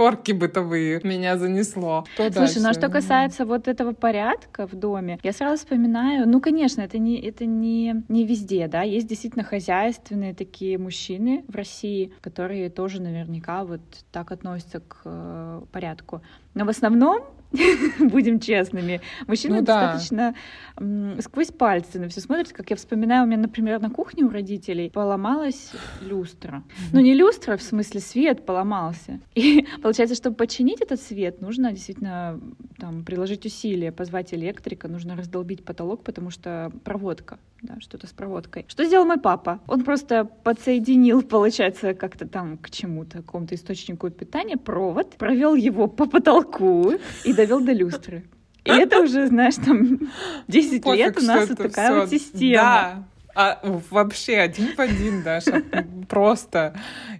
терки 0.00 0.32
бытовые 0.32 1.00
меня 1.04 1.36
занесло. 1.36 2.04
Что 2.14 2.24
Слушай, 2.24 2.34
дальше? 2.34 2.60
ну 2.60 2.68
а 2.70 2.72
что 2.72 2.88
касается 2.88 3.44
вот 3.44 3.68
этого 3.68 3.92
порядка 3.92 4.66
в 4.66 4.74
доме, 4.74 5.18
я 5.22 5.32
сразу 5.32 5.58
вспоминаю, 5.58 6.26
ну, 6.26 6.40
конечно, 6.40 6.80
это 6.80 6.98
не, 6.98 7.20
это 7.20 7.44
не, 7.44 8.02
не 8.08 8.24
везде, 8.24 8.66
да, 8.66 8.82
есть 8.82 9.06
действительно 9.06 9.44
хозяйственные 9.44 10.34
такие 10.34 10.78
мужчины 10.78 11.44
в 11.48 11.54
России, 11.54 12.12
которые 12.22 12.70
тоже 12.70 13.02
наверняка 13.02 13.64
вот 13.64 13.82
так 14.10 14.32
относятся 14.32 14.80
к 14.80 15.02
э, 15.04 15.62
порядку. 15.70 16.22
Но 16.54 16.64
в 16.64 16.70
основном 16.70 17.24
будем 17.98 18.40
честными. 18.40 19.00
Мужчины 19.26 19.60
ну, 19.60 19.62
достаточно 19.62 20.34
да. 20.76 21.20
сквозь 21.20 21.48
пальцы 21.48 21.98
на 21.98 22.08
все 22.08 22.20
смотрят. 22.20 22.52
Как 22.52 22.70
я 22.70 22.76
вспоминаю, 22.76 23.24
у 23.24 23.26
меня, 23.26 23.38
например, 23.38 23.80
на 23.80 23.90
кухне 23.90 24.24
у 24.24 24.30
родителей 24.30 24.90
поломалась 24.90 25.72
люстра. 26.00 26.62
Ну, 26.92 27.00
не 27.00 27.14
люстра, 27.14 27.56
в 27.56 27.62
смысле 27.62 28.00
свет 28.00 28.46
поломался. 28.46 29.20
И 29.34 29.66
получается, 29.82 30.14
чтобы 30.14 30.36
починить 30.36 30.80
этот 30.80 31.00
свет, 31.00 31.40
нужно 31.40 31.72
действительно 31.72 32.40
там, 32.78 33.04
приложить 33.04 33.44
усилия, 33.46 33.92
позвать 33.92 34.32
электрика, 34.32 34.88
нужно 34.88 35.16
раздолбить 35.16 35.64
потолок, 35.64 36.04
потому 36.04 36.30
что 36.30 36.72
проводка, 36.84 37.38
да, 37.62 37.80
что-то 37.80 38.06
с 38.06 38.10
проводкой. 38.10 38.64
Что 38.68 38.84
сделал 38.84 39.06
мой 39.06 39.18
папа? 39.18 39.60
Он 39.66 39.84
просто 39.84 40.24
подсоединил, 40.24 41.22
получается, 41.28 41.94
как-то 41.94 42.26
там 42.26 42.58
к 42.58 42.70
чему-то, 42.70 43.18
к 43.18 43.26
какому-то 43.26 43.54
источнику 43.54 44.08
питания 44.10 44.56
провод, 44.56 45.16
провел 45.16 45.54
его 45.54 45.88
по 45.88 46.06
потолку 46.06 46.92
и 47.24 47.32
довел 47.40 47.60
до 47.60 47.72
люстры. 47.72 48.24
И 48.64 48.70
это 48.70 49.00
уже, 49.00 49.26
знаешь, 49.28 49.54
там 49.54 49.98
10 50.48 50.84
лет 50.86 51.18
у 51.18 51.24
нас 51.24 51.48
вот 51.48 51.58
такая 51.58 52.00
вот 52.00 52.10
система. 52.10 52.52
Да, 52.52 53.04
а 53.34 53.60
вообще 53.90 54.38
один 54.38 54.74
в 54.74 54.78
один, 54.80 55.22
Даша. 55.22 55.62
просто, 56.08 56.74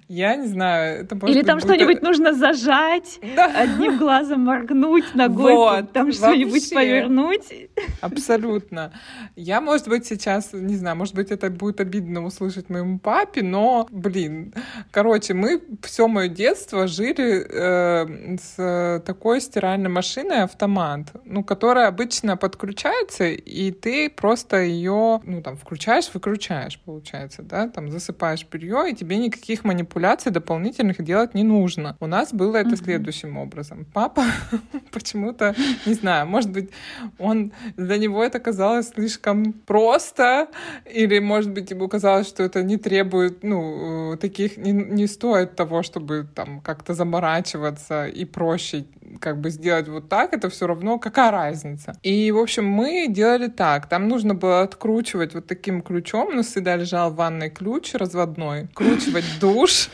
я 0.09 0.35
не 0.37 0.49
знаю, 0.49 1.03
это 1.05 1.15
может 1.15 1.35
Или 1.35 1.45
там 1.45 1.61
что-нибудь 1.61 2.03
нужно 2.03 2.35
зажать, 2.35 3.21
да. 3.37 3.47
одним 3.47 3.99
глазом 3.99 4.41
моргнуть, 4.41 5.15
ногой 5.15 5.55
вот, 5.55 5.93
там 5.93 6.13
что-нибудь 6.13 6.75
повернуть. 6.75 7.69
Абсолютно. 8.01 8.93
Я, 9.37 9.61
может 9.61 9.89
быть, 9.89 10.07
сейчас, 10.07 10.53
не 10.53 10.77
знаю, 10.77 10.97
может 10.97 11.15
быть, 11.15 11.31
это 11.31 11.49
будет 11.51 11.81
обидно 11.81 12.25
услышать 12.25 12.69
моему 12.69 12.99
папе, 12.99 13.43
но, 13.43 13.87
блин, 13.91 14.53
короче, 14.91 15.35
мы 15.35 15.63
все 15.83 16.09
мое 16.09 16.29
детство 16.29 16.89
жили 16.89 17.47
э, 17.49 18.37
с 18.39 19.03
такой 19.07 19.41
стиральной 19.41 19.91
машиной 19.91 20.43
автомат, 20.43 21.13
ну, 21.25 21.45
которая 21.45 21.87
обычно 21.87 22.37
подключается, 22.37 23.27
и 23.27 23.71
ты 23.71 24.11
просто 24.11 24.63
ее, 24.63 25.21
ну, 25.25 25.43
там, 25.43 25.57
включаешь, 25.57 26.00
выключаешь, 26.15 26.79
получается, 26.79 27.43
да, 27.43 27.69
там, 27.69 27.91
засыпаешь 27.91 28.47
белье, 28.51 28.91
и 28.91 28.95
тебе 28.95 29.17
никаких 29.17 29.65
манипуляций 29.65 30.33
дополнительных 30.33 31.03
делать 31.03 31.35
не 31.35 31.43
нужно. 31.43 31.97
У 32.01 32.07
нас 32.07 32.33
было 32.33 32.57
это 32.57 32.71
mm-hmm. 32.71 32.85
следующим 32.85 33.37
образом. 33.37 33.87
Папа 33.93 34.25
почему-то, 34.93 35.55
не 35.87 35.95
знаю, 35.95 36.27
может 36.27 36.51
быть, 36.51 36.71
он 37.19 37.53
для 37.77 37.99
него 37.99 38.25
это 38.25 38.39
казалось 38.39 38.89
слишком 38.89 39.53
просто, 39.53 40.49
или, 40.85 41.19
может 41.19 41.51
быть, 41.51 41.71
ему 41.71 41.89
казалось, 41.89 42.29
что 42.29 42.43
это 42.43 42.63
не 42.63 42.77
требует, 42.77 43.43
ну, 43.43 44.17
таких, 44.21 44.57
не, 44.57 44.73
не 44.73 45.07
стоит 45.07 45.57
того, 45.57 45.83
чтобы 45.83 46.27
там 46.35 46.61
как-то 46.61 46.95
заморачиваться 46.95 48.07
и 48.07 48.25
проще 48.25 48.85
как 49.19 49.41
бы 49.41 49.51
сделать 49.51 49.89
вот 49.89 50.09
так, 50.09 50.33
это 50.33 50.49
все 50.49 50.67
равно 50.67 50.99
какая 50.99 51.31
разница. 51.31 51.97
И, 52.03 52.31
в 52.31 52.39
общем, 52.39 52.67
мы 52.67 53.07
делали 53.09 53.49
так. 53.49 53.89
Там 53.89 54.09
нужно 54.09 54.35
было 54.35 54.63
откручивать 54.63 55.35
вот 55.35 55.47
таким 55.47 55.83
ключом. 55.91 56.37
Нас 56.37 56.47
всегда 56.47 56.77
лежал 56.77 57.11
в 57.11 57.17
ванной 57.17 57.51
ключ 57.51 57.95
разводной. 57.95 58.69
Кручивать 58.75 59.25
душ 59.41 59.89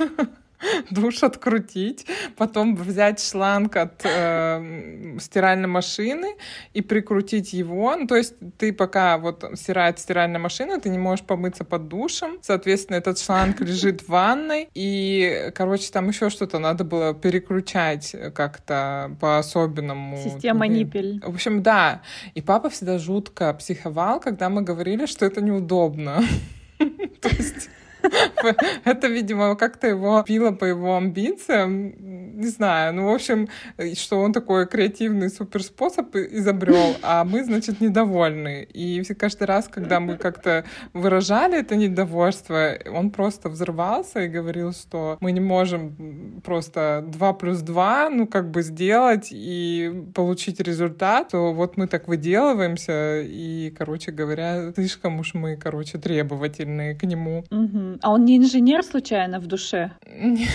душ 0.90 1.22
открутить, 1.22 2.06
потом 2.36 2.76
взять 2.76 3.20
шланг 3.20 3.76
от 3.76 4.04
э, 4.04 5.16
стиральной 5.20 5.68
машины 5.68 6.36
и 6.72 6.82
прикрутить 6.82 7.52
его. 7.52 7.94
Ну, 7.96 8.06
то 8.06 8.16
есть 8.16 8.34
ты 8.58 8.72
пока 8.72 9.18
вот 9.18 9.44
стирает 9.54 9.98
стиральная 9.98 10.40
машина, 10.40 10.80
ты 10.80 10.88
не 10.88 10.98
можешь 10.98 11.24
помыться 11.24 11.64
под 11.64 11.88
душем. 11.88 12.38
Соответственно, 12.42 12.96
этот 12.96 13.18
шланг 13.18 13.60
лежит 13.60 14.02
в 14.02 14.08
ванной. 14.08 14.68
И, 14.74 15.50
короче, 15.54 15.90
там 15.92 16.08
еще 16.08 16.30
что-то 16.30 16.58
надо 16.58 16.84
было 16.84 17.14
переключать 17.14 18.14
как-то 18.34 19.16
по-особенному. 19.20 20.16
Система 20.22 20.66
ниппель. 20.66 21.20
В 21.20 21.34
общем, 21.34 21.62
да. 21.62 22.02
И 22.34 22.40
папа 22.40 22.70
всегда 22.70 22.98
жутко 22.98 23.52
психовал, 23.54 24.20
когда 24.20 24.48
мы 24.48 24.62
говорили, 24.62 25.06
что 25.06 25.26
это 25.26 25.40
неудобно. 25.40 26.22
То 26.78 27.28
есть 27.28 27.68
Это, 28.84 29.06
видимо, 29.08 29.56
как-то 29.56 29.86
его 29.86 30.22
пило 30.22 30.52
по 30.52 30.64
его 30.64 30.96
амбициям. 30.96 31.94
Не 32.40 32.48
знаю. 32.48 32.94
Ну, 32.94 33.10
в 33.10 33.14
общем, 33.14 33.48
что 33.94 34.20
он 34.20 34.32
такой 34.32 34.66
креативный 34.66 35.30
суперспособ 35.30 36.14
изобрел, 36.16 36.96
а 37.02 37.24
мы, 37.24 37.44
значит, 37.44 37.80
недовольны. 37.80 38.66
И 38.72 39.02
каждый 39.18 39.44
раз, 39.44 39.68
когда 39.68 40.00
мы 40.00 40.16
как-то 40.16 40.64
выражали 40.92 41.58
это 41.58 41.76
недовольство, 41.76 42.76
он 42.92 43.10
просто 43.10 43.48
взрывался 43.48 44.20
и 44.20 44.28
говорил, 44.28 44.72
что 44.72 45.16
мы 45.20 45.32
не 45.32 45.40
можем 45.40 46.40
просто 46.44 47.04
2 47.06 47.32
плюс 47.34 47.60
2, 47.60 48.10
ну, 48.10 48.26
как 48.26 48.50
бы 48.50 48.62
сделать 48.62 49.28
и 49.30 50.04
получить 50.14 50.60
результат, 50.60 51.28
то 51.30 51.52
вот 51.52 51.76
мы 51.76 51.86
так 51.86 52.08
выделываемся, 52.08 53.22
и, 53.22 53.72
короче 53.76 54.12
говоря, 54.12 54.72
слишком 54.74 55.20
уж 55.20 55.34
мы, 55.34 55.56
короче, 55.56 55.98
требовательные 55.98 56.94
к 56.94 57.02
нему. 57.04 57.44
Угу. 57.50 57.95
А 58.02 58.12
он 58.12 58.24
не 58.24 58.36
инженер 58.36 58.82
случайно 58.82 59.40
в 59.40 59.46
душе? 59.46 59.92
Нет. 60.06 60.50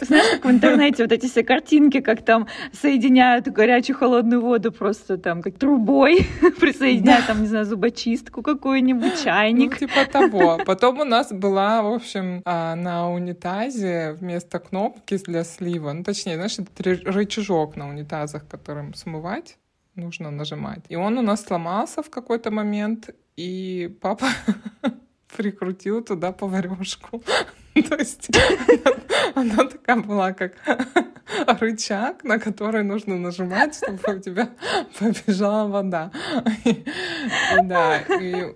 Знаешь, 0.00 0.30
как 0.32 0.44
в 0.44 0.50
интернете 0.50 1.04
вот 1.04 1.12
эти 1.12 1.26
все 1.26 1.42
картинки, 1.42 2.00
как 2.00 2.22
там 2.22 2.46
соединяют 2.72 3.48
горячую 3.48 3.96
холодную 3.96 4.42
воду 4.42 4.72
просто 4.72 5.16
там 5.16 5.42
как 5.42 5.58
трубой, 5.58 6.26
присоединяют 6.60 7.26
там, 7.26 7.40
не 7.40 7.48
знаю, 7.48 7.64
зубочистку 7.64 8.42
какую-нибудь, 8.42 9.22
чайник. 9.22 9.80
Ну, 9.80 9.86
типа 9.86 10.04
того. 10.10 10.58
Потом 10.66 11.00
у 11.00 11.04
нас 11.04 11.32
была, 11.32 11.82
в 11.82 11.92
общем, 11.92 12.42
а, 12.44 12.74
на 12.74 13.10
унитазе 13.10 14.12
вместо 14.12 14.58
кнопки 14.58 15.16
для 15.16 15.44
слива, 15.44 15.92
ну, 15.92 16.04
точнее, 16.04 16.34
знаешь, 16.34 16.58
это 16.58 16.70
рычажок 17.10 17.76
на 17.76 17.88
унитазах, 17.88 18.46
которым 18.46 18.94
смывать 18.94 19.56
нужно 19.94 20.30
нажимать. 20.30 20.80
И 20.88 20.96
он 20.96 21.18
у 21.18 21.22
нас 21.22 21.44
сломался 21.44 22.02
в 22.02 22.10
какой-то 22.10 22.50
момент, 22.50 23.10
и 23.36 23.94
папа 24.00 24.26
прикрутил 25.36 26.02
туда 26.02 26.32
поварешку. 26.32 27.22
То 27.74 27.96
есть 27.96 28.28
она 29.34 29.64
такая 29.64 29.96
была, 29.96 30.32
как 30.32 30.52
рычаг, 31.60 32.24
на 32.24 32.38
который 32.38 32.82
нужно 32.82 33.18
нажимать, 33.18 33.76
чтобы 33.76 34.16
у 34.16 34.20
тебя 34.20 34.50
побежала 34.98 35.68
вода. 35.68 36.10
Да, 37.62 37.98
и 38.20 38.54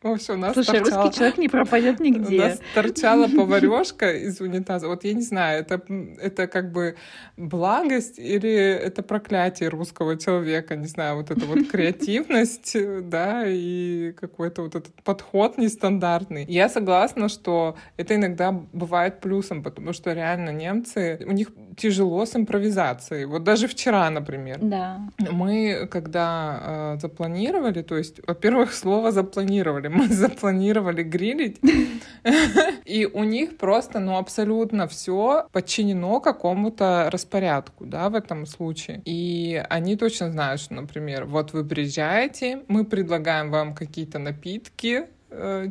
в 0.00 0.06
общем, 0.06 0.34
у 0.34 0.36
нас 0.36 0.54
Слушай, 0.54 0.78
торчала... 0.78 1.02
русский 1.02 1.18
человек 1.18 1.38
не 1.38 1.48
пропадет 1.48 1.98
нигде. 2.00 2.36
У 2.36 2.40
нас 2.40 2.60
торчала 2.74 3.26
поварешка 3.26 4.12
из 4.12 4.40
унитаза. 4.40 4.86
Вот 4.86 5.02
я 5.02 5.12
не 5.12 5.22
знаю, 5.22 5.60
это, 5.60 5.82
это 6.20 6.46
как 6.46 6.70
бы 6.70 6.94
благость 7.36 8.18
или 8.18 8.50
это 8.50 9.02
проклятие 9.02 9.68
русского 9.70 10.16
человека, 10.16 10.76
не 10.76 10.86
знаю, 10.86 11.16
вот 11.16 11.30
эта 11.32 11.44
вот 11.46 11.68
креативность, 11.72 12.76
да, 13.08 13.42
и 13.46 14.12
какой-то 14.12 14.62
вот 14.62 14.76
этот 14.76 15.02
подход 15.02 15.58
нестандартный. 15.58 16.44
Я 16.48 16.68
согласна, 16.68 17.28
что 17.28 17.76
это 17.96 18.14
иногда 18.14 18.52
бывает 18.52 19.20
плюсом, 19.20 19.64
потому 19.64 19.92
что 19.92 20.12
реально 20.12 20.50
немцы, 20.50 21.18
у 21.26 21.32
них 21.32 21.48
тяжело 21.76 22.24
с 22.24 22.36
импровизацией. 22.36 23.24
Вот 23.24 23.44
даже 23.44 23.66
вчера, 23.66 24.10
например. 24.10 24.58
Да. 24.60 25.00
Мы, 25.30 25.88
когда 25.90 26.94
э, 26.94 26.98
запланировали, 27.00 27.82
то 27.82 27.96
есть, 27.96 28.20
во-первых, 28.26 28.72
слово 28.72 29.12
запланировали, 29.12 29.87
запланировали. 29.88 30.08
Мы 30.08 30.08
запланировали 30.14 31.02
грилить. 31.02 31.60
И 32.84 33.06
у 33.06 33.24
них 33.24 33.56
просто, 33.56 34.00
ну, 34.00 34.16
абсолютно 34.16 34.86
все 34.86 35.46
подчинено 35.52 36.20
какому-то 36.20 37.08
распорядку, 37.10 37.84
да, 37.84 38.08
в 38.08 38.14
этом 38.14 38.46
случае. 38.46 39.02
И 39.04 39.62
они 39.68 39.96
точно 39.96 40.30
знают, 40.30 40.60
что, 40.60 40.74
например, 40.74 41.24
вот 41.24 41.52
вы 41.52 41.64
приезжаете, 41.64 42.62
мы 42.68 42.84
предлагаем 42.84 43.50
вам 43.50 43.74
какие-то 43.74 44.18
напитки, 44.18 45.06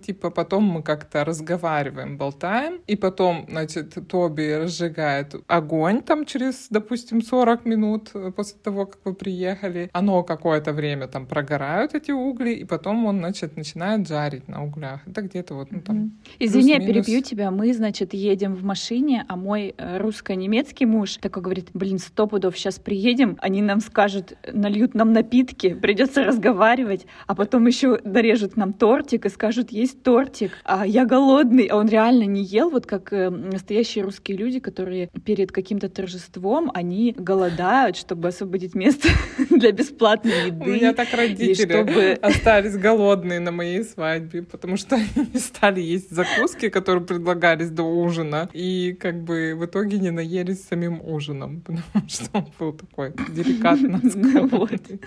типа 0.06 0.30
потом 0.30 0.64
мы 0.64 0.84
как-то 0.84 1.26
разговариваем, 1.26 2.18
болтаем, 2.18 2.82
и 2.88 2.96
потом, 2.96 3.46
значит, 3.50 3.98
Тоби 4.08 4.54
разжигает 4.54 5.36
огонь 5.48 6.02
там 6.02 6.26
через, 6.26 6.68
допустим, 6.70 7.22
40 7.22 7.66
минут 7.66 8.12
э, 8.14 8.32
после 8.36 8.58
того, 8.64 8.86
как 8.86 9.00
вы 9.06 9.14
приехали. 9.14 9.90
Оно 9.94 10.24
какое-то 10.24 10.74
время 10.74 11.08
там 11.08 11.26
прогорают 11.26 11.96
эти 11.96 12.12
угли, 12.12 12.52
и 12.52 12.66
потом 12.66 13.06
он, 13.06 13.20
значит, 13.20 13.58
начинает 13.58 14.08
жарить 14.08 14.48
на 14.48 14.64
углях. 14.64 15.02
Это 15.08 15.22
где-то 15.22 15.56
вот, 15.56 15.72
ну 15.72 15.82
там... 15.82 16.12
Извини, 16.40 16.72
я 16.74 16.80
перебью 16.80 17.22
тебя. 17.22 17.52
Мы, 17.52 17.74
значит, 17.74 18.14
едем 18.14 18.56
в 18.56 18.64
машине, 18.64 19.26
а 19.28 19.36
мой 19.36 19.74
э, 19.78 19.98
русско-немецкий 19.98 20.86
муж 20.86 21.18
такой 21.18 21.44
говорит, 21.44 21.70
блин, 21.74 22.00
сто 22.00 22.28
пудов, 22.28 22.58
сейчас 22.58 22.80
приедем, 22.80 23.38
они 23.42 23.62
нам 23.62 23.80
скажут, 23.80 24.34
нальют 24.52 24.94
нам 24.94 25.14
напитки, 25.14 25.74
придется 25.74 26.24
разговаривать, 26.24 27.06
а 27.26 27.36
потом 27.36 27.66
еще 27.68 28.00
нарежут 28.04 28.58
нам 28.58 28.74
тортик 28.74 29.26
и 29.26 29.30
скажут, 29.30 29.47
скажут, 29.48 29.72
есть 29.72 30.04
тортик, 30.04 30.52
а 30.66 30.86
я 30.86 31.06
голодный, 31.06 31.68
а 31.68 31.78
он 31.78 31.88
реально 31.88 32.24
не 32.24 32.44
ел, 32.44 32.70
вот 32.70 32.86
как 32.86 33.14
э, 33.14 33.30
настоящие 33.30 34.04
русские 34.04 34.38
люди, 34.38 34.60
которые 34.60 35.10
перед 35.24 35.54
каким-то 35.54 35.88
торжеством, 35.88 36.70
они 36.74 37.16
голодают, 37.18 37.96
чтобы 37.96 38.28
освободить 38.28 38.76
место 38.76 39.08
для 39.50 39.72
бесплатной 39.72 40.48
еды. 40.48 40.66
У 40.66 40.74
меня 40.74 40.94
так 40.94 41.14
родители 41.14 41.54
чтобы... 41.54 42.20
остались 42.22 42.76
голодные 42.76 43.40
на 43.40 43.52
моей 43.54 43.86
свадьбе, 43.86 44.44
потому 44.44 44.76
что 44.76 44.96
они 45.16 45.30
не 45.34 45.40
стали 45.40 45.80
есть 45.80 46.12
закуски, 46.12 46.68
которые 46.68 47.06
предлагались 47.06 47.70
до 47.70 47.84
ужина, 47.84 48.50
и 48.52 48.98
как 49.00 49.24
бы 49.24 49.54
в 49.56 49.64
итоге 49.64 49.98
не 49.98 50.12
наелись 50.12 50.62
самим 50.66 51.00
ужином, 51.02 51.62
потому 51.66 52.10
что 52.10 52.30
он 52.34 52.48
был 52.60 52.74
такой 52.74 53.14
деликатно 53.30 54.02
скромный. 54.10 55.00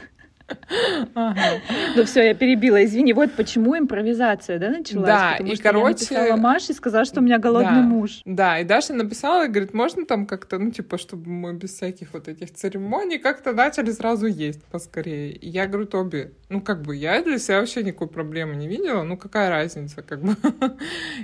Ну 1.97 2.04
все, 2.04 2.26
я 2.26 2.35
перебила. 2.35 2.85
Извини, 2.85 3.12
вот 3.12 3.33
почему 3.33 3.76
импровизация, 3.76 4.59
да, 4.59 4.71
началась? 4.71 5.07
Да, 5.07 5.33
Потому 5.33 5.52
и 5.52 5.54
что 5.54 5.62
короче... 5.62 5.83
я 5.83 5.90
написала 5.90 6.37
Маше 6.37 6.73
и 6.73 6.75
сказала, 6.75 7.04
что 7.04 7.21
у 7.21 7.23
меня 7.23 7.38
голодный 7.38 7.83
да, 7.83 7.83
муж. 7.83 8.21
Да, 8.25 8.59
и 8.59 8.64
Даша 8.64 8.95
написала, 8.95 9.47
и 9.47 9.49
говорит, 9.49 9.75
можно 9.75 10.04
там 10.07 10.26
как-то, 10.26 10.59
ну 10.59 10.71
типа, 10.71 10.99
чтобы 10.99 11.28
мы 11.28 11.54
без 11.54 11.75
всяких 11.75 12.12
вот 12.12 12.28
этих 12.28 12.52
церемоний 12.52 13.19
как-то 13.19 13.52
начали 13.52 13.90
сразу 13.90 14.26
есть 14.26 14.64
поскорее. 14.64 15.33
И 15.33 15.49
я 15.49 15.66
говорю, 15.66 15.87
Тоби, 15.87 16.33
ну 16.49 16.61
как 16.61 16.83
бы 16.83 16.97
я 16.97 17.23
для 17.23 17.38
себя 17.38 17.61
вообще 17.61 17.83
никакой 17.83 18.09
проблемы 18.09 18.57
не 18.57 18.69
видела, 18.69 19.02
ну 19.02 19.16
какая 19.16 19.50
разница, 19.50 20.02
как 20.02 20.23
бы. 20.23 20.37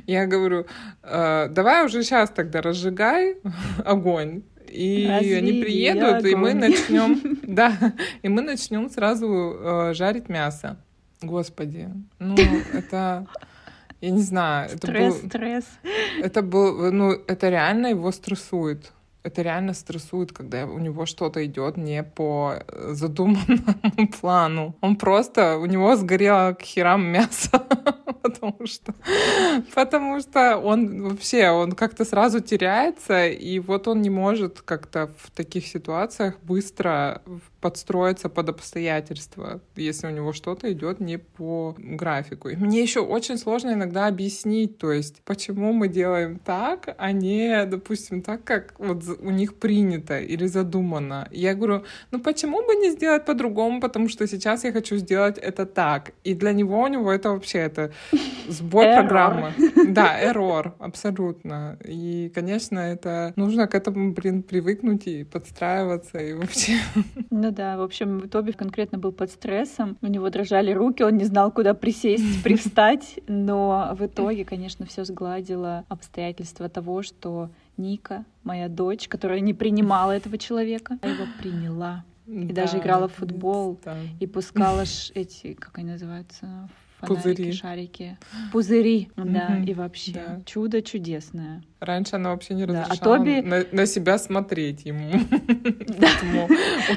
Я 0.06 0.26
говорю, 0.26 0.66
«Э, 1.02 1.48
давай 1.48 1.84
уже 1.84 2.02
сейчас 2.02 2.30
тогда 2.30 2.60
разжигай 2.60 3.36
огонь, 3.84 4.42
и 4.76 5.08
Разведи 5.08 5.34
они 5.34 5.62
приедут, 5.62 6.24
и 6.24 6.34
мы 6.34 6.54
начнем, 6.54 7.38
да, 7.42 7.94
и 8.22 8.28
мы 8.28 8.42
начнем 8.42 8.90
сразу 8.90 9.26
э, 9.28 9.94
жарить 9.94 10.28
мясо. 10.28 10.76
Господи, 11.22 11.88
ну 12.18 12.36
это 12.72 13.26
Я 14.00 14.10
не 14.10 14.22
знаю. 14.22 14.68
Это 14.70 14.86
стресс, 14.86 15.14
был, 15.14 15.28
стресс. 15.28 15.64
Это 16.20 16.42
был, 16.42 16.92
ну, 16.92 17.12
это 17.12 17.48
реально 17.48 17.88
его 17.88 18.12
стрессует 18.12 18.92
это 19.26 19.42
реально 19.42 19.74
стрессует, 19.74 20.32
когда 20.32 20.66
у 20.66 20.78
него 20.78 21.04
что-то 21.04 21.44
идет 21.44 21.76
не 21.76 22.04
по 22.04 22.62
задуманному 22.90 24.08
плану. 24.20 24.76
Он 24.80 24.94
просто, 24.96 25.58
у 25.58 25.66
него 25.66 25.96
сгорело 25.96 26.52
к 26.52 26.62
херам 26.62 27.04
мясо, 27.04 27.66
потому 28.40 28.66
что, 28.66 28.94
потому 29.74 30.20
что 30.20 30.58
он 30.58 31.02
вообще, 31.02 31.50
он 31.50 31.72
как-то 31.72 32.04
сразу 32.04 32.40
теряется, 32.40 33.26
и 33.26 33.58
вот 33.58 33.88
он 33.88 34.02
не 34.02 34.10
может 34.10 34.60
как-то 34.60 35.10
в 35.18 35.30
таких 35.30 35.66
ситуациях 35.66 36.34
быстро 36.42 37.22
подстроиться 37.66 38.28
под 38.28 38.48
обстоятельства, 38.48 39.60
если 39.74 40.06
у 40.06 40.10
него 40.10 40.32
что-то 40.32 40.72
идет 40.72 41.00
не 41.00 41.18
по 41.18 41.74
графику. 41.76 42.48
И 42.48 42.54
мне 42.54 42.80
еще 42.80 43.00
очень 43.00 43.38
сложно 43.38 43.72
иногда 43.72 44.06
объяснить, 44.06 44.78
то 44.78 44.92
есть, 44.92 45.20
почему 45.24 45.72
мы 45.72 45.88
делаем 45.88 46.38
так, 46.38 46.94
а 46.96 47.10
не, 47.10 47.66
допустим, 47.66 48.22
так, 48.22 48.44
как 48.44 48.74
вот 48.78 49.02
у 49.20 49.30
них 49.30 49.56
принято 49.56 50.16
или 50.20 50.46
задумано. 50.46 51.26
Я 51.32 51.54
говорю, 51.54 51.82
ну 52.12 52.20
почему 52.20 52.64
бы 52.64 52.76
не 52.76 52.92
сделать 52.92 53.24
по-другому, 53.24 53.80
потому 53.80 54.08
что 54.08 54.28
сейчас 54.28 54.62
я 54.62 54.70
хочу 54.70 54.96
сделать 54.96 55.36
это 55.36 55.66
так. 55.66 56.12
И 56.22 56.34
для 56.34 56.52
него 56.52 56.80
у 56.80 56.86
него 56.86 57.10
это 57.10 57.30
вообще 57.30 57.58
это 57.58 57.90
сбой 58.48 58.94
программы. 58.94 59.52
Да, 59.88 60.22
эррор, 60.22 60.76
абсолютно. 60.78 61.78
И, 61.84 62.30
конечно, 62.32 62.78
это 62.78 63.32
нужно 63.34 63.66
к 63.66 63.74
этому, 63.74 64.12
блин, 64.12 64.44
привыкнуть 64.44 65.08
и 65.08 65.24
подстраиваться, 65.24 66.18
и 66.18 66.32
вообще. 66.32 66.78
Ну 67.30 67.50
да, 67.56 67.76
в 67.78 67.82
общем, 67.82 68.28
Тоби 68.28 68.52
конкретно 68.52 68.98
был 68.98 69.12
под 69.12 69.30
стрессом, 69.30 69.96
у 70.02 70.06
него 70.06 70.28
дрожали 70.28 70.70
руки, 70.72 71.02
он 71.02 71.16
не 71.16 71.24
знал, 71.24 71.50
куда 71.50 71.74
присесть, 71.74 72.42
привстать, 72.44 73.18
но 73.26 73.96
в 73.98 74.04
итоге, 74.04 74.44
конечно, 74.44 74.84
все 74.86 75.04
сгладило 75.04 75.84
обстоятельства 75.88 76.68
того, 76.68 77.02
что 77.02 77.50
Ника, 77.76 78.24
моя 78.44 78.68
дочь, 78.68 79.08
которая 79.08 79.40
не 79.40 79.54
принимала 79.54 80.12
этого 80.12 80.38
человека, 80.38 80.98
его 81.02 81.24
приняла. 81.40 82.04
И 82.26 82.46
да, 82.46 82.62
даже 82.62 82.78
играла 82.78 83.08
в 83.08 83.14
футбол 83.14 83.78
да. 83.84 83.96
и 84.18 84.26
пускала 84.26 84.82
эти, 85.14 85.54
как 85.54 85.78
они 85.78 85.92
называются, 85.92 86.68
фонарики, 87.00 87.22
Пузыри. 87.22 87.52
шарики. 87.52 88.18
Пузыри, 88.52 89.10
да, 89.16 89.58
и 89.66 89.74
вообще 89.74 90.12
да. 90.12 90.40
чудо 90.44 90.82
чудесное. 90.82 91.62
Раньше 91.78 92.16
она 92.16 92.30
вообще 92.30 92.54
не 92.54 92.64
разрешала 92.64 92.88
да. 92.88 92.94
а 92.94 93.04
Тоби... 93.04 93.40
на, 93.42 93.64
на 93.70 93.86
себя 93.86 94.18
смотреть 94.18 94.84
ему. 94.84 95.12
Да. 95.86 96.48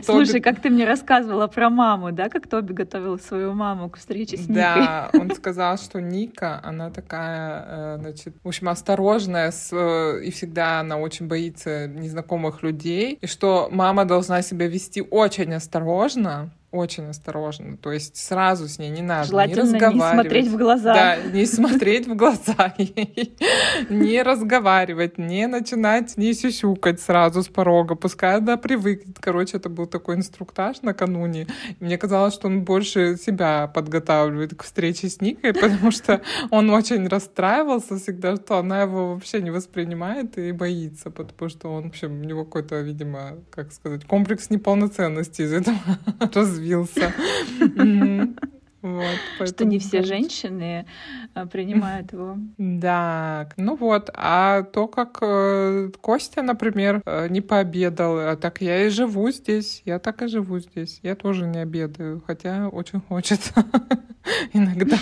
Слушай, 0.04 0.42
как 0.42 0.62
ты 0.62 0.70
мне 0.70 0.86
рассказывала 0.86 1.48
про 1.48 1.70
маму, 1.70 2.12
да, 2.12 2.30
как 2.30 2.48
Тоби 2.48 2.74
готовил 2.74 3.18
свою 3.20 3.54
маму 3.54 3.90
к 3.90 3.98
встрече 3.98 4.38
с 4.38 4.42
Никой. 4.42 4.56
Да, 4.56 5.10
он 5.14 5.32
сказал, 5.36 5.78
что 5.78 6.02
Ника, 6.02 6.60
она 6.64 6.90
такая, 6.90 7.66
э, 7.68 7.98
значит, 8.00 8.36
в 8.44 8.48
общем, 8.48 8.70
осторожная, 8.70 9.52
с, 9.52 9.70
э, 9.72 10.24
и 10.26 10.32
всегда 10.32 10.80
она 10.80 10.98
очень 10.98 11.28
боится 11.28 11.88
незнакомых 11.88 12.64
людей, 12.64 13.18
и 13.22 13.28
что 13.28 13.70
мама 13.72 14.06
должна 14.06 14.42
себя 14.42 14.68
вести 14.68 15.02
очень 15.02 15.54
осторожно, 15.54 16.52
очень 16.72 17.06
осторожно. 17.06 17.78
То 17.78 17.92
есть 17.92 18.18
сразу 18.18 18.68
с 18.68 18.78
ней 18.78 18.90
не 18.90 19.02
надо 19.02 19.28
Желательно 19.28 19.64
не 19.64 19.74
разговаривать. 19.74 19.96
не 19.96 20.14
смотреть 20.14 20.48
в 20.48 20.58
глаза. 20.58 20.94
Да, 20.94 21.18
не 21.18 21.46
смотреть 21.46 22.08
в 22.08 22.16
глаза 22.16 22.74
не 23.90 24.22
разговаривать, 24.22 25.18
не 25.18 25.48
начинать 25.48 26.18
не 26.18 26.34
сюсюкать 26.34 27.00
сразу 27.00 27.42
с 27.42 27.48
порога. 27.48 27.96
Пускай 27.96 28.38
она 28.38 28.58
привыкнет. 28.58 29.18
Короче, 29.20 29.58
это 29.58 29.70
был 29.70 29.88
такой 29.88 30.16
инструктаж 30.16 30.82
накануне. 30.82 31.48
Мне 31.80 31.98
казалось, 31.98 32.34
что 32.36 32.48
он 32.48 32.64
больше 32.64 33.18
себя 33.18 33.68
подготавливает 33.68 34.56
к 34.56 34.64
встрече 34.64 35.10
с 35.10 35.22
Никой, 35.22 35.54
потому 35.54 35.92
что 35.92 36.22
он 36.52 36.70
очень 36.70 37.08
расстраивался 37.08 37.98
всегда, 37.98 38.36
что 38.36 38.58
она 38.58 38.82
его 38.82 39.14
вообще 39.14 39.42
не 39.42 39.50
воспринимает 39.50 40.38
и 40.38 40.52
боится, 40.52 41.10
потому 41.10 41.50
что 41.50 41.70
он, 41.70 41.86
в 41.86 41.88
общем, 41.88 42.22
у 42.22 42.24
него 42.24 42.46
какой-то, 42.46 42.80
видимо, 42.82 43.38
как 43.50 43.72
сказать, 43.74 44.06
комплекс 44.06 44.50
неполноценности 44.50 45.42
из 45.42 45.54
этого 45.54 45.78
развился. 46.60 47.14
Вот, 48.82 49.50
что 49.50 49.66
не 49.66 49.78
все 49.78 50.04
женщины 50.04 50.86
а, 51.34 51.46
принимают 51.46 52.14
его. 52.14 52.38
Да, 52.58 53.50
ну 53.58 53.76
вот, 53.76 54.10
а 54.14 54.64
то, 54.64 54.88
как 54.88 55.18
э, 55.22 55.92
Костя, 56.00 56.44
например, 56.44 57.02
э, 57.06 57.28
не 57.28 57.42
пообедал, 57.42 58.18
а 58.18 58.38
так 58.38 58.62
я 58.62 58.86
и 58.86 58.90
живу 58.90 59.32
здесь, 59.32 59.82
я 59.84 60.00
так 60.00 60.22
и 60.22 60.28
живу 60.28 60.60
здесь, 60.60 61.02
я 61.04 61.16
тоже 61.16 61.46
не 61.46 61.60
обедаю, 61.60 62.24
хотя 62.26 62.70
очень 62.70 63.02
хочется 63.02 63.66
иногда. 64.54 64.98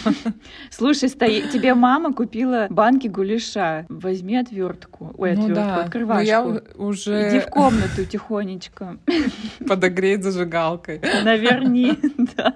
Слушай, 0.72 1.10
тебе 1.10 1.76
мама 1.76 2.14
купила 2.14 2.66
банки 2.72 3.06
гуляша, 3.06 3.86
возьми 3.90 4.38
отвертку, 4.38 4.97
ой, 5.00 5.36
ну, 5.36 5.54
да. 5.54 5.84
открывашку. 5.84 6.24
Ну, 6.24 6.28
я 6.28 6.62
уже... 6.76 7.30
Иди 7.30 7.40
в 7.40 7.48
комнату 7.48 8.06
тихонечко. 8.06 8.98
Подогреть 9.68 10.24
зажигалкой. 10.24 11.02
Наверни, 11.24 11.94
да. 12.38 12.56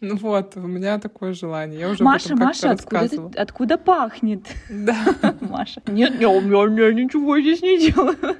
Ну 0.00 0.16
вот, 0.16 0.56
у 0.56 0.60
меня 0.60 0.98
такое 0.98 1.32
желание. 1.32 1.80
Я 1.80 1.88
уже 1.88 2.04
Маша, 2.04 2.36
Маша, 2.36 2.70
откуда, 2.70 3.08
ты, 3.08 3.40
откуда 3.40 3.78
пахнет? 3.78 4.46
Да. 4.70 4.96
Маша. 5.40 5.82
Нет, 5.86 6.20
я, 6.20 6.28
у 6.28 6.40
меня 6.40 6.92
ничего 6.92 7.40
здесь 7.40 7.62
не 7.62 7.90
делаю. 7.90 8.36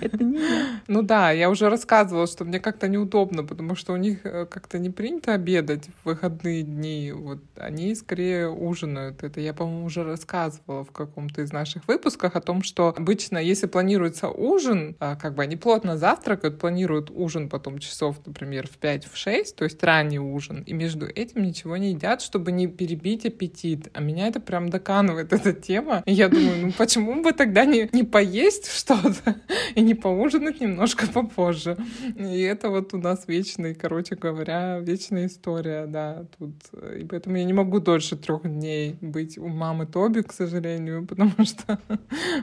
Это 0.00 0.24
не. 0.24 0.40
Ну 0.86 1.02
да, 1.02 1.32
я 1.32 1.50
уже 1.50 1.68
рассказывала, 1.68 2.26
что 2.26 2.44
мне 2.44 2.60
как-то 2.60 2.88
неудобно, 2.88 3.44
потому 3.44 3.74
что 3.74 3.92
у 3.92 3.96
них 3.96 4.20
э, 4.24 4.46
как-то 4.46 4.78
не 4.78 4.90
принято 4.90 5.34
обедать 5.34 5.88
в 6.02 6.06
выходные 6.06 6.62
дни. 6.62 7.12
Вот 7.12 7.38
они 7.56 7.94
скорее 7.94 8.48
ужинают. 8.48 9.22
Это 9.22 9.40
я, 9.40 9.52
по-моему, 9.52 9.84
уже 9.84 10.04
рассказывала 10.04 10.84
в 10.84 10.92
каком-то 10.92 11.42
из 11.42 11.52
наших 11.52 11.86
выпусков 11.88 12.36
о 12.36 12.40
том, 12.40 12.62
что 12.62 12.94
обычно, 12.96 13.38
если 13.38 13.66
планируется 13.66 14.28
ужин, 14.28 14.96
а, 15.00 15.16
как 15.16 15.34
бы 15.34 15.42
они 15.42 15.56
плотно 15.56 15.96
завтракают, 15.96 16.58
планируют 16.58 17.10
ужин 17.10 17.48
потом 17.48 17.78
часов, 17.78 18.16
например, 18.24 18.68
в 18.68 18.78
5 18.78 19.06
в 19.06 19.16
6, 19.16 19.56
то 19.56 19.64
есть 19.64 19.82
ранний 19.82 20.18
ужин, 20.18 20.62
и 20.62 20.72
между 20.72 21.06
этим 21.06 21.42
ничего 21.42 21.76
не 21.76 21.90
едят, 21.90 22.22
чтобы 22.22 22.52
не 22.52 22.66
перебить 22.66 23.26
аппетит. 23.26 23.88
А 23.92 24.00
меня 24.00 24.28
это 24.28 24.40
прям 24.40 24.68
доканывает, 24.68 25.32
эта 25.32 25.52
тема. 25.52 26.02
И 26.06 26.12
я 26.12 26.28
думаю, 26.28 26.66
ну 26.66 26.72
почему 26.72 27.22
бы 27.22 27.32
тогда 27.32 27.64
не, 27.64 27.88
не 27.92 28.04
поесть 28.04 28.70
что-то? 28.70 29.36
и 29.74 29.80
не 29.80 29.94
поужинать 29.94 30.60
немножко 30.60 31.06
попозже. 31.12 31.76
И 32.16 32.40
это 32.40 32.70
вот 32.70 32.94
у 32.94 32.98
нас 32.98 33.26
вечный, 33.26 33.74
короче 33.74 34.14
говоря, 34.14 34.78
вечная 34.78 35.26
история, 35.26 35.86
да, 35.86 36.24
тут. 36.38 36.54
И 36.96 37.04
поэтому 37.04 37.36
я 37.36 37.44
не 37.44 37.52
могу 37.52 37.80
дольше 37.80 38.16
трех 38.16 38.42
дней 38.42 38.96
быть 39.00 39.38
у 39.38 39.48
мамы 39.48 39.86
Тоби, 39.86 40.22
к 40.22 40.32
сожалению, 40.32 41.06
потому 41.08 41.44
что 41.44 41.78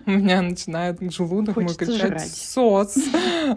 у 0.06 0.12
меня 0.12 0.42
начинает 0.42 1.00
желудок 1.12 1.56
мой 1.56 1.76
качать 1.76 2.28
сос. 2.28 2.96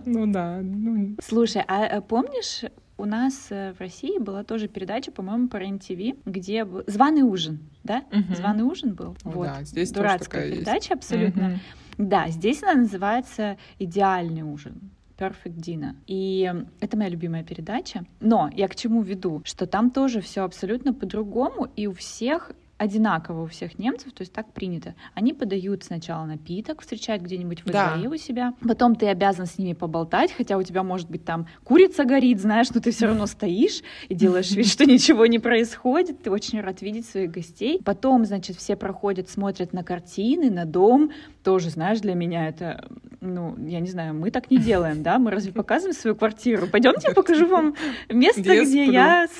Ну 0.04 0.26
да. 0.26 0.60
Ну... 0.62 1.16
Слушай, 1.22 1.62
а 1.66 1.84
э, 1.86 2.00
помнишь, 2.00 2.64
у 2.96 3.04
нас 3.04 3.46
э, 3.50 3.72
в 3.74 3.80
России 3.80 4.18
была 4.18 4.44
тоже 4.44 4.68
передача, 4.68 5.12
по-моему, 5.12 5.48
по 5.48 5.56
РЕН-ТВ, 5.56 6.18
где 6.24 6.66
званый 6.86 7.22
ужин, 7.22 7.60
да? 7.84 8.04
Угу. 8.12 8.34
Званый 8.34 8.64
ужин 8.64 8.94
был. 8.94 9.16
Вот. 9.22 9.46
Да, 9.46 9.62
здесь 9.62 9.92
Дурацкая 9.92 10.50
передача 10.50 10.74
есть. 10.74 10.90
абсолютно. 10.90 11.46
Угу. 11.46 11.60
Да, 11.98 12.28
здесь 12.28 12.62
она 12.62 12.74
называется 12.74 13.58
«Идеальный 13.78 14.42
ужин». 14.42 14.90
Perfect 15.18 15.56
Dinner. 15.56 15.96
И 16.06 16.52
это 16.78 16.96
моя 16.96 17.10
любимая 17.10 17.42
передача. 17.42 18.04
Но 18.20 18.48
я 18.54 18.68
к 18.68 18.76
чему 18.76 19.02
веду? 19.02 19.42
Что 19.44 19.66
там 19.66 19.90
тоже 19.90 20.20
все 20.20 20.44
абсолютно 20.44 20.94
по-другому, 20.94 21.66
и 21.74 21.88
у 21.88 21.92
всех 21.92 22.52
одинаково 22.78 23.42
у 23.42 23.46
всех 23.46 23.78
немцев, 23.78 24.12
то 24.12 24.22
есть 24.22 24.32
так 24.32 24.52
принято. 24.52 24.94
Они 25.14 25.32
подают 25.32 25.84
сначала 25.84 26.24
напиток, 26.24 26.80
встречают 26.80 27.22
где-нибудь 27.22 27.64
во 27.66 27.72
да. 27.72 27.96
дворе 27.96 28.08
у 28.08 28.16
себя, 28.16 28.54
потом 28.66 28.94
ты 28.94 29.08
обязан 29.08 29.46
с 29.46 29.58
ними 29.58 29.72
поболтать, 29.72 30.32
хотя 30.32 30.56
у 30.56 30.62
тебя 30.62 30.82
может 30.82 31.10
быть 31.10 31.24
там 31.24 31.48
курица 31.64 32.04
горит, 32.04 32.40
знаешь, 32.40 32.70
но 32.70 32.80
ты 32.80 32.92
все 32.92 33.06
равно 33.06 33.26
стоишь 33.26 33.82
и 34.08 34.14
делаешь 34.14 34.52
вид, 34.52 34.68
что 34.68 34.86
ничего 34.86 35.26
не 35.26 35.40
происходит, 35.40 36.22
ты 36.22 36.30
очень 36.30 36.60
рад 36.60 36.80
видеть 36.80 37.06
своих 37.06 37.32
гостей. 37.32 37.80
Потом, 37.84 38.24
значит, 38.24 38.56
все 38.56 38.76
проходят, 38.76 39.28
смотрят 39.28 39.72
на 39.72 39.82
картины, 39.82 40.48
на 40.48 40.64
дом, 40.64 41.10
тоже, 41.48 41.70
знаешь, 41.70 42.00
для 42.00 42.14
меня 42.14 42.48
это, 42.48 42.88
ну, 43.20 43.56
я 43.66 43.80
не 43.80 43.88
знаю, 43.88 44.14
мы 44.14 44.30
так 44.30 44.50
не 44.50 44.58
делаем, 44.58 45.02
да, 45.02 45.18
мы 45.18 45.30
разве 45.30 45.52
показываем 45.52 45.94
свою 45.94 46.16
квартиру? 46.16 46.66
Пойдемте, 46.66 47.08
я 47.08 47.14
покажу 47.14 47.46
вам 47.46 47.74
место, 48.08 48.40
где 48.40 48.84
я... 48.84 49.26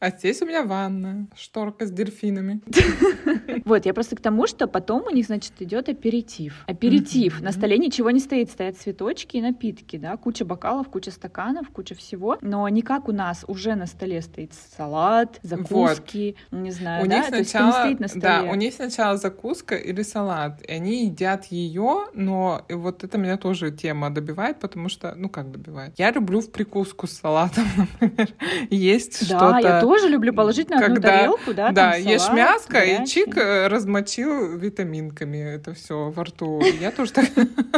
А 0.00 0.10
здесь 0.10 0.40
у 0.40 0.46
меня 0.46 0.62
ванна, 0.62 1.26
шторка 1.36 1.86
с 1.86 1.90
дельфином 1.90 2.30
витаминами. 2.30 2.60
Вот, 3.64 3.86
я 3.86 3.94
просто 3.94 4.16
к 4.16 4.20
тому, 4.20 4.46
что 4.46 4.66
потом 4.66 5.04
у 5.06 5.10
них, 5.10 5.26
значит, 5.26 5.52
идет 5.60 5.88
аперитив. 5.88 6.64
Аперитив. 6.66 7.40
На 7.40 7.52
столе 7.52 7.78
ничего 7.78 8.10
не 8.10 8.20
стоит, 8.20 8.50
стоят 8.50 8.76
цветочки 8.76 9.36
и 9.36 9.42
напитки, 9.42 9.96
да, 9.96 10.16
куча 10.16 10.44
бокалов, 10.44 10.88
куча 10.88 11.10
стаканов, 11.10 11.68
куча 11.70 11.94
всего. 11.94 12.38
Но 12.40 12.68
не 12.68 12.82
как 12.82 13.08
у 13.08 13.12
нас 13.12 13.44
уже 13.46 13.74
на 13.74 13.86
столе 13.86 14.22
стоит 14.22 14.52
салат, 14.76 15.38
закуски, 15.42 16.36
не 16.50 16.70
знаю, 16.70 17.08
да, 17.08 17.26
есть 17.26 17.50
стоит 17.50 18.00
на 18.00 18.08
столе. 18.08 18.22
Да, 18.22 18.42
у 18.44 18.54
них 18.54 18.74
сначала 18.74 19.16
закуска 19.16 19.76
или 19.76 20.02
салат, 20.02 20.62
и 20.62 20.72
они 20.72 20.99
едят 21.04 21.46
ее, 21.46 22.06
но 22.14 22.62
вот 22.68 23.04
это 23.04 23.18
меня 23.18 23.36
тоже 23.36 23.70
тема 23.70 24.10
добивает, 24.10 24.60
потому 24.60 24.88
что, 24.88 25.14
ну 25.16 25.28
как 25.28 25.50
добивает? 25.50 25.98
Я 25.98 26.10
люблю 26.10 26.40
в 26.40 26.50
прикуску 26.50 27.06
с 27.06 27.12
салатом, 27.12 27.64
например, 28.00 28.28
есть 28.70 29.20
да, 29.20 29.26
что-то... 29.26 29.50
Да, 29.50 29.58
я 29.58 29.80
тоже 29.80 30.08
люблю 30.08 30.32
положить 30.32 30.70
на 30.70 30.76
одну 30.76 30.94
когда, 30.96 31.08
тарелку, 31.08 31.54
да, 31.54 31.72
Да, 31.72 31.94
ешь 31.96 32.22
салат, 32.22 32.36
мяско 32.36 32.72
горячий. 32.72 33.02
и 33.02 33.06
чик 33.06 33.36
э, 33.36 33.68
размочил 33.68 34.56
витаминками 34.56 35.38
это 35.38 35.74
все 35.74 36.10
во 36.10 36.24
рту. 36.24 36.60
Я 36.80 36.90
тоже 36.90 37.12
так, 37.12 37.28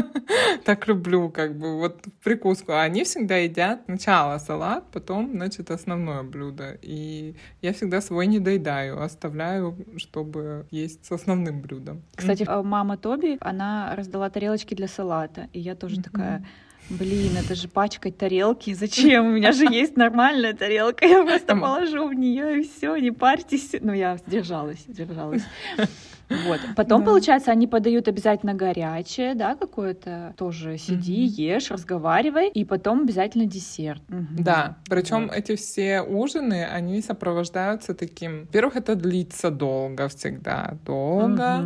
так 0.65 0.87
люблю, 0.89 1.31
как 1.31 1.57
бы, 1.57 1.79
вот 1.79 2.07
в 2.07 2.25
прикуску. 2.25 2.73
А 2.73 2.83
они 2.83 3.05
всегда 3.05 3.37
едят 3.37 3.83
сначала 3.87 4.39
салат, 4.39 4.85
потом, 4.93 5.31
значит, 5.33 5.71
основное 5.71 6.23
блюдо. 6.23 6.79
И 6.83 7.35
я 7.61 7.73
всегда 7.73 8.01
свой 8.01 8.27
не 8.27 8.39
доедаю, 8.39 9.03
оставляю, 9.03 9.77
чтобы 9.97 10.67
есть 10.71 11.05
с 11.05 11.13
основным 11.13 11.61
блюдом. 11.61 12.03
Кстати, 12.15 12.47
мама 12.63 12.97
Тоби, 13.13 13.37
она 13.41 13.95
раздала 13.95 14.31
тарелочки 14.31 14.75
для 14.75 14.89
салата, 14.89 15.49
и 15.53 15.61
я 15.61 15.75
тоже 15.75 16.01
такая 16.01 16.45
Блин, 16.89 17.37
это 17.37 17.55
же 17.55 17.69
пачкать 17.69 18.19
тарелки. 18.19 18.75
Зачем? 18.75 19.27
У 19.27 19.31
меня 19.31 19.53
же 19.53 19.67
есть 19.67 19.97
нормальная 19.97 20.53
тарелка. 20.53 21.07
Я 21.07 21.23
просто 21.25 21.55
положу 21.57 22.09
в 22.09 22.15
нее 22.15 22.61
и 22.61 22.63
все, 22.69 22.97
не 22.97 23.13
парьтесь. 23.13 23.77
Ну, 23.81 23.93
я 23.93 24.17
сдержалась, 24.17 24.81
сдержалась. 24.89 25.45
Вот. 26.47 26.61
Потом, 26.77 27.01
да. 27.01 27.07
получается, 27.11 27.51
они 27.51 27.67
подают 27.67 28.09
обязательно 28.09 28.55
горячее, 28.55 29.35
да, 29.35 29.55
какое-то 29.55 30.35
тоже 30.37 30.79
сиди, 30.79 31.27
mm 31.27 31.43
ешь, 31.43 31.71
разговаривай, 31.71 32.49
и 32.49 32.65
потом 32.65 33.03
обязательно 33.03 33.47
десерт. 33.47 34.03
Угу. 34.09 34.43
Да, 34.43 34.77
причем 34.89 35.29
вот. 35.29 35.37
эти 35.37 35.57
все 35.57 36.03
ужины, 36.03 36.65
они 36.65 37.01
сопровождаются 37.03 37.95
таким. 37.95 38.41
Во-первых, 38.43 38.77
это 38.77 38.95
длится 38.95 39.51
долго 39.51 40.09
всегда, 40.09 40.77
долго. 40.85 41.61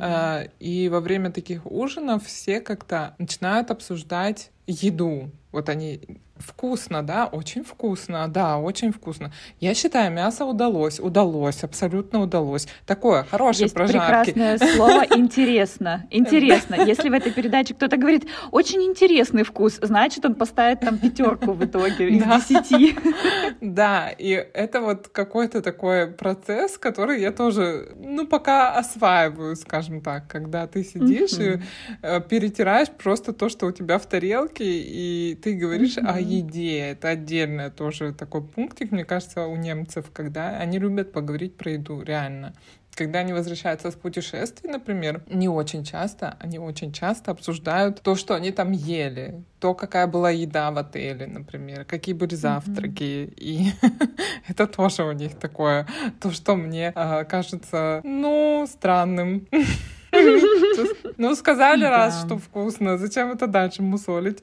Э, 0.00 0.48
и 0.60 0.88
во 0.88 1.00
время 1.00 1.30
таких 1.30 1.66
ужинов 1.66 2.24
все 2.26 2.60
как-то 2.60 3.14
начинают 3.18 3.70
обсуждать 3.70 4.50
еду. 4.66 5.30
Вот 5.52 5.68
они 5.68 6.20
Вкусно, 6.38 7.02
да, 7.02 7.26
очень 7.26 7.64
вкусно, 7.64 8.28
да, 8.28 8.58
очень 8.58 8.92
вкусно. 8.92 9.32
Я 9.58 9.74
считаю, 9.74 10.12
мясо 10.12 10.44
удалось, 10.44 11.00
удалось, 11.00 11.64
абсолютно 11.64 12.22
удалось. 12.22 12.68
Такое 12.86 13.24
хорошее 13.24 13.64
Есть 13.64 13.74
прожарки. 13.74 14.32
прекрасное 14.32 14.58
слово 14.74 15.04
«интересно». 15.16 16.06
Интересно. 16.10 16.76
Если 16.76 17.08
в 17.08 17.12
этой 17.12 17.32
передаче 17.32 17.74
кто-то 17.74 17.96
говорит 17.96 18.28
«очень 18.52 18.82
интересный 18.82 19.42
вкус», 19.42 19.78
значит, 19.82 20.24
он 20.24 20.36
поставит 20.36 20.80
там 20.80 20.98
пятерку 20.98 21.52
в 21.52 21.64
итоге 21.64 22.08
из 22.08 22.22
десяти. 22.22 22.96
Да, 23.60 24.10
и 24.10 24.30
это 24.30 24.80
вот 24.80 25.08
какой-то 25.08 25.62
такой 25.62 26.06
процесс, 26.06 26.78
который 26.78 27.20
я 27.20 27.32
тоже, 27.32 27.92
ну, 27.96 28.26
пока 28.26 28.74
осваиваю, 28.74 29.56
скажем 29.56 30.00
так, 30.00 30.28
когда 30.28 30.66
ты 30.66 30.84
сидишь 30.84 31.32
и 31.32 31.60
э, 32.02 32.20
перетираешь 32.20 32.88
просто 32.88 33.32
то, 33.32 33.48
что 33.48 33.66
у 33.66 33.72
тебя 33.72 33.98
в 33.98 34.06
тарелке, 34.06 34.64
и 34.64 35.37
ты 35.40 35.54
говоришь, 35.54 35.96
а 35.98 36.20
еде. 36.20 36.78
Это 36.90 37.08
отдельный 37.08 37.70
тоже 37.70 38.12
такой 38.12 38.42
пунктик, 38.42 38.92
мне 38.92 39.04
кажется, 39.04 39.46
у 39.46 39.56
немцев, 39.56 40.10
когда 40.12 40.58
они 40.58 40.78
любят 40.78 41.12
поговорить 41.12 41.56
про 41.56 41.72
еду, 41.72 42.02
реально. 42.02 42.54
Когда 42.94 43.20
они 43.20 43.32
возвращаются 43.32 43.92
с 43.92 43.94
путешествий, 43.94 44.68
например, 44.68 45.22
не 45.30 45.48
очень 45.48 45.84
часто, 45.84 46.36
они 46.40 46.58
очень 46.58 46.92
часто 46.92 47.30
обсуждают 47.30 48.02
то, 48.02 48.16
что 48.16 48.34
они 48.34 48.50
там 48.50 48.72
ели, 48.72 49.44
то, 49.60 49.74
какая 49.74 50.08
была 50.08 50.30
еда 50.30 50.72
в 50.72 50.78
отеле, 50.78 51.28
например, 51.28 51.84
какие 51.84 52.14
были 52.14 52.34
завтраки. 52.34 53.02
Mm-hmm. 53.02 53.34
И 53.36 53.72
это 54.48 54.66
тоже 54.66 55.04
у 55.04 55.12
них 55.12 55.38
такое, 55.38 55.86
то, 56.20 56.32
что 56.32 56.56
мне 56.56 56.92
э, 56.92 57.24
кажется, 57.24 58.00
ну, 58.02 58.66
странным. 58.68 59.46
Ну, 61.16 61.34
сказали 61.34 61.84
раз, 61.84 62.24
что 62.24 62.38
вкусно, 62.38 62.96
зачем 62.98 63.30
это 63.30 63.46
дальше 63.46 63.82
мусолить? 63.82 64.42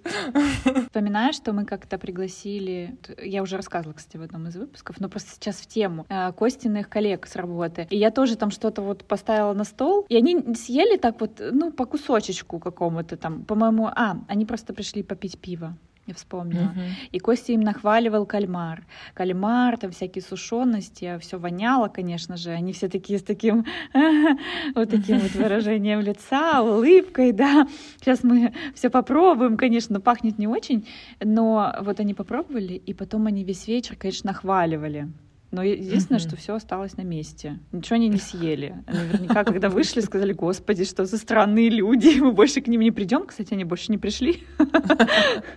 Вспоминаю, 0.87 1.33
что 1.33 1.53
мы 1.53 1.65
как-то 1.65 1.97
пригласили, 1.97 2.97
я 3.23 3.41
уже 3.41 3.57
рассказывала, 3.57 3.93
кстати, 3.93 4.17
в 4.17 4.21
одном 4.21 4.47
из 4.47 4.55
выпусков, 4.55 4.99
но 4.99 5.09
просто 5.09 5.31
сейчас 5.31 5.55
в 5.55 5.67
тему, 5.67 6.05
э, 6.09 6.31
Костиных 6.33 6.89
коллег 6.89 7.27
с 7.27 7.35
работы. 7.35 7.87
И 7.89 7.97
я 7.97 8.11
тоже 8.11 8.35
там 8.35 8.51
что-то 8.51 8.81
вот 8.81 9.05
поставила 9.05 9.53
на 9.53 9.63
стол, 9.63 10.05
и 10.09 10.17
они 10.17 10.55
съели 10.55 10.97
так 10.97 11.19
вот, 11.21 11.41
ну, 11.51 11.71
по 11.71 11.85
кусочечку 11.85 12.59
какому-то 12.59 13.17
там, 13.17 13.43
по-моему, 13.43 13.87
а, 13.87 14.17
они 14.27 14.45
просто 14.45 14.73
пришли 14.73 15.03
попить 15.03 15.39
пиво 15.39 15.77
я 16.07 16.13
вспомнила. 16.13 16.73
Uh-huh. 16.75 17.09
И 17.11 17.19
Костя 17.19 17.53
им 17.53 17.61
нахваливал 17.61 18.25
кальмар. 18.25 18.85
Кальмар, 19.13 19.77
там 19.77 19.91
всякие 19.91 20.21
сушености, 20.21 21.05
а 21.05 21.19
все 21.19 21.39
воняло, 21.39 21.87
конечно 21.87 22.37
же. 22.37 22.51
Они 22.51 22.73
все 22.73 22.89
такие 22.89 23.19
с 23.19 23.23
таким 23.23 23.65
вот 24.75 24.89
таким 24.89 25.19
вот 25.19 25.31
выражением 25.31 26.01
лица, 26.01 26.61
улыбкой, 26.61 27.31
да. 27.31 27.67
Сейчас 27.99 28.23
мы 28.23 28.53
все 28.75 28.89
попробуем, 28.89 29.57
конечно, 29.57 29.99
пахнет 29.99 30.37
не 30.37 30.47
очень, 30.47 30.87
но 31.19 31.75
вот 31.81 31.99
они 31.99 32.13
попробовали, 32.13 32.73
и 32.73 32.93
потом 32.93 33.25
они 33.27 33.43
весь 33.43 33.67
вечер, 33.67 33.95
конечно, 33.95 34.31
нахваливали. 34.31 35.09
Но 35.55 35.63
единственное, 35.63 36.19
что 36.19 36.35
все 36.35 36.55
осталось 36.55 36.97
на 36.97 37.03
месте. 37.03 37.59
Ничего 37.71 37.95
они 37.95 38.09
не 38.09 38.17
съели. 38.17 38.75
Наверняка, 38.87 39.45
когда 39.45 39.69
вышли, 39.77 40.01
сказали, 40.01 40.33
господи, 40.33 40.83
что 40.83 41.05
за 41.05 41.17
странные 41.17 41.69
люди, 41.69 42.19
мы 42.19 42.33
больше 42.33 42.59
к 42.59 42.67
ним 42.67 42.81
не 42.81 42.91
придем. 42.91 43.25
Кстати, 43.25 43.53
они 43.53 43.63
больше 43.63 43.91
не 43.91 43.97
пришли. 43.97 44.43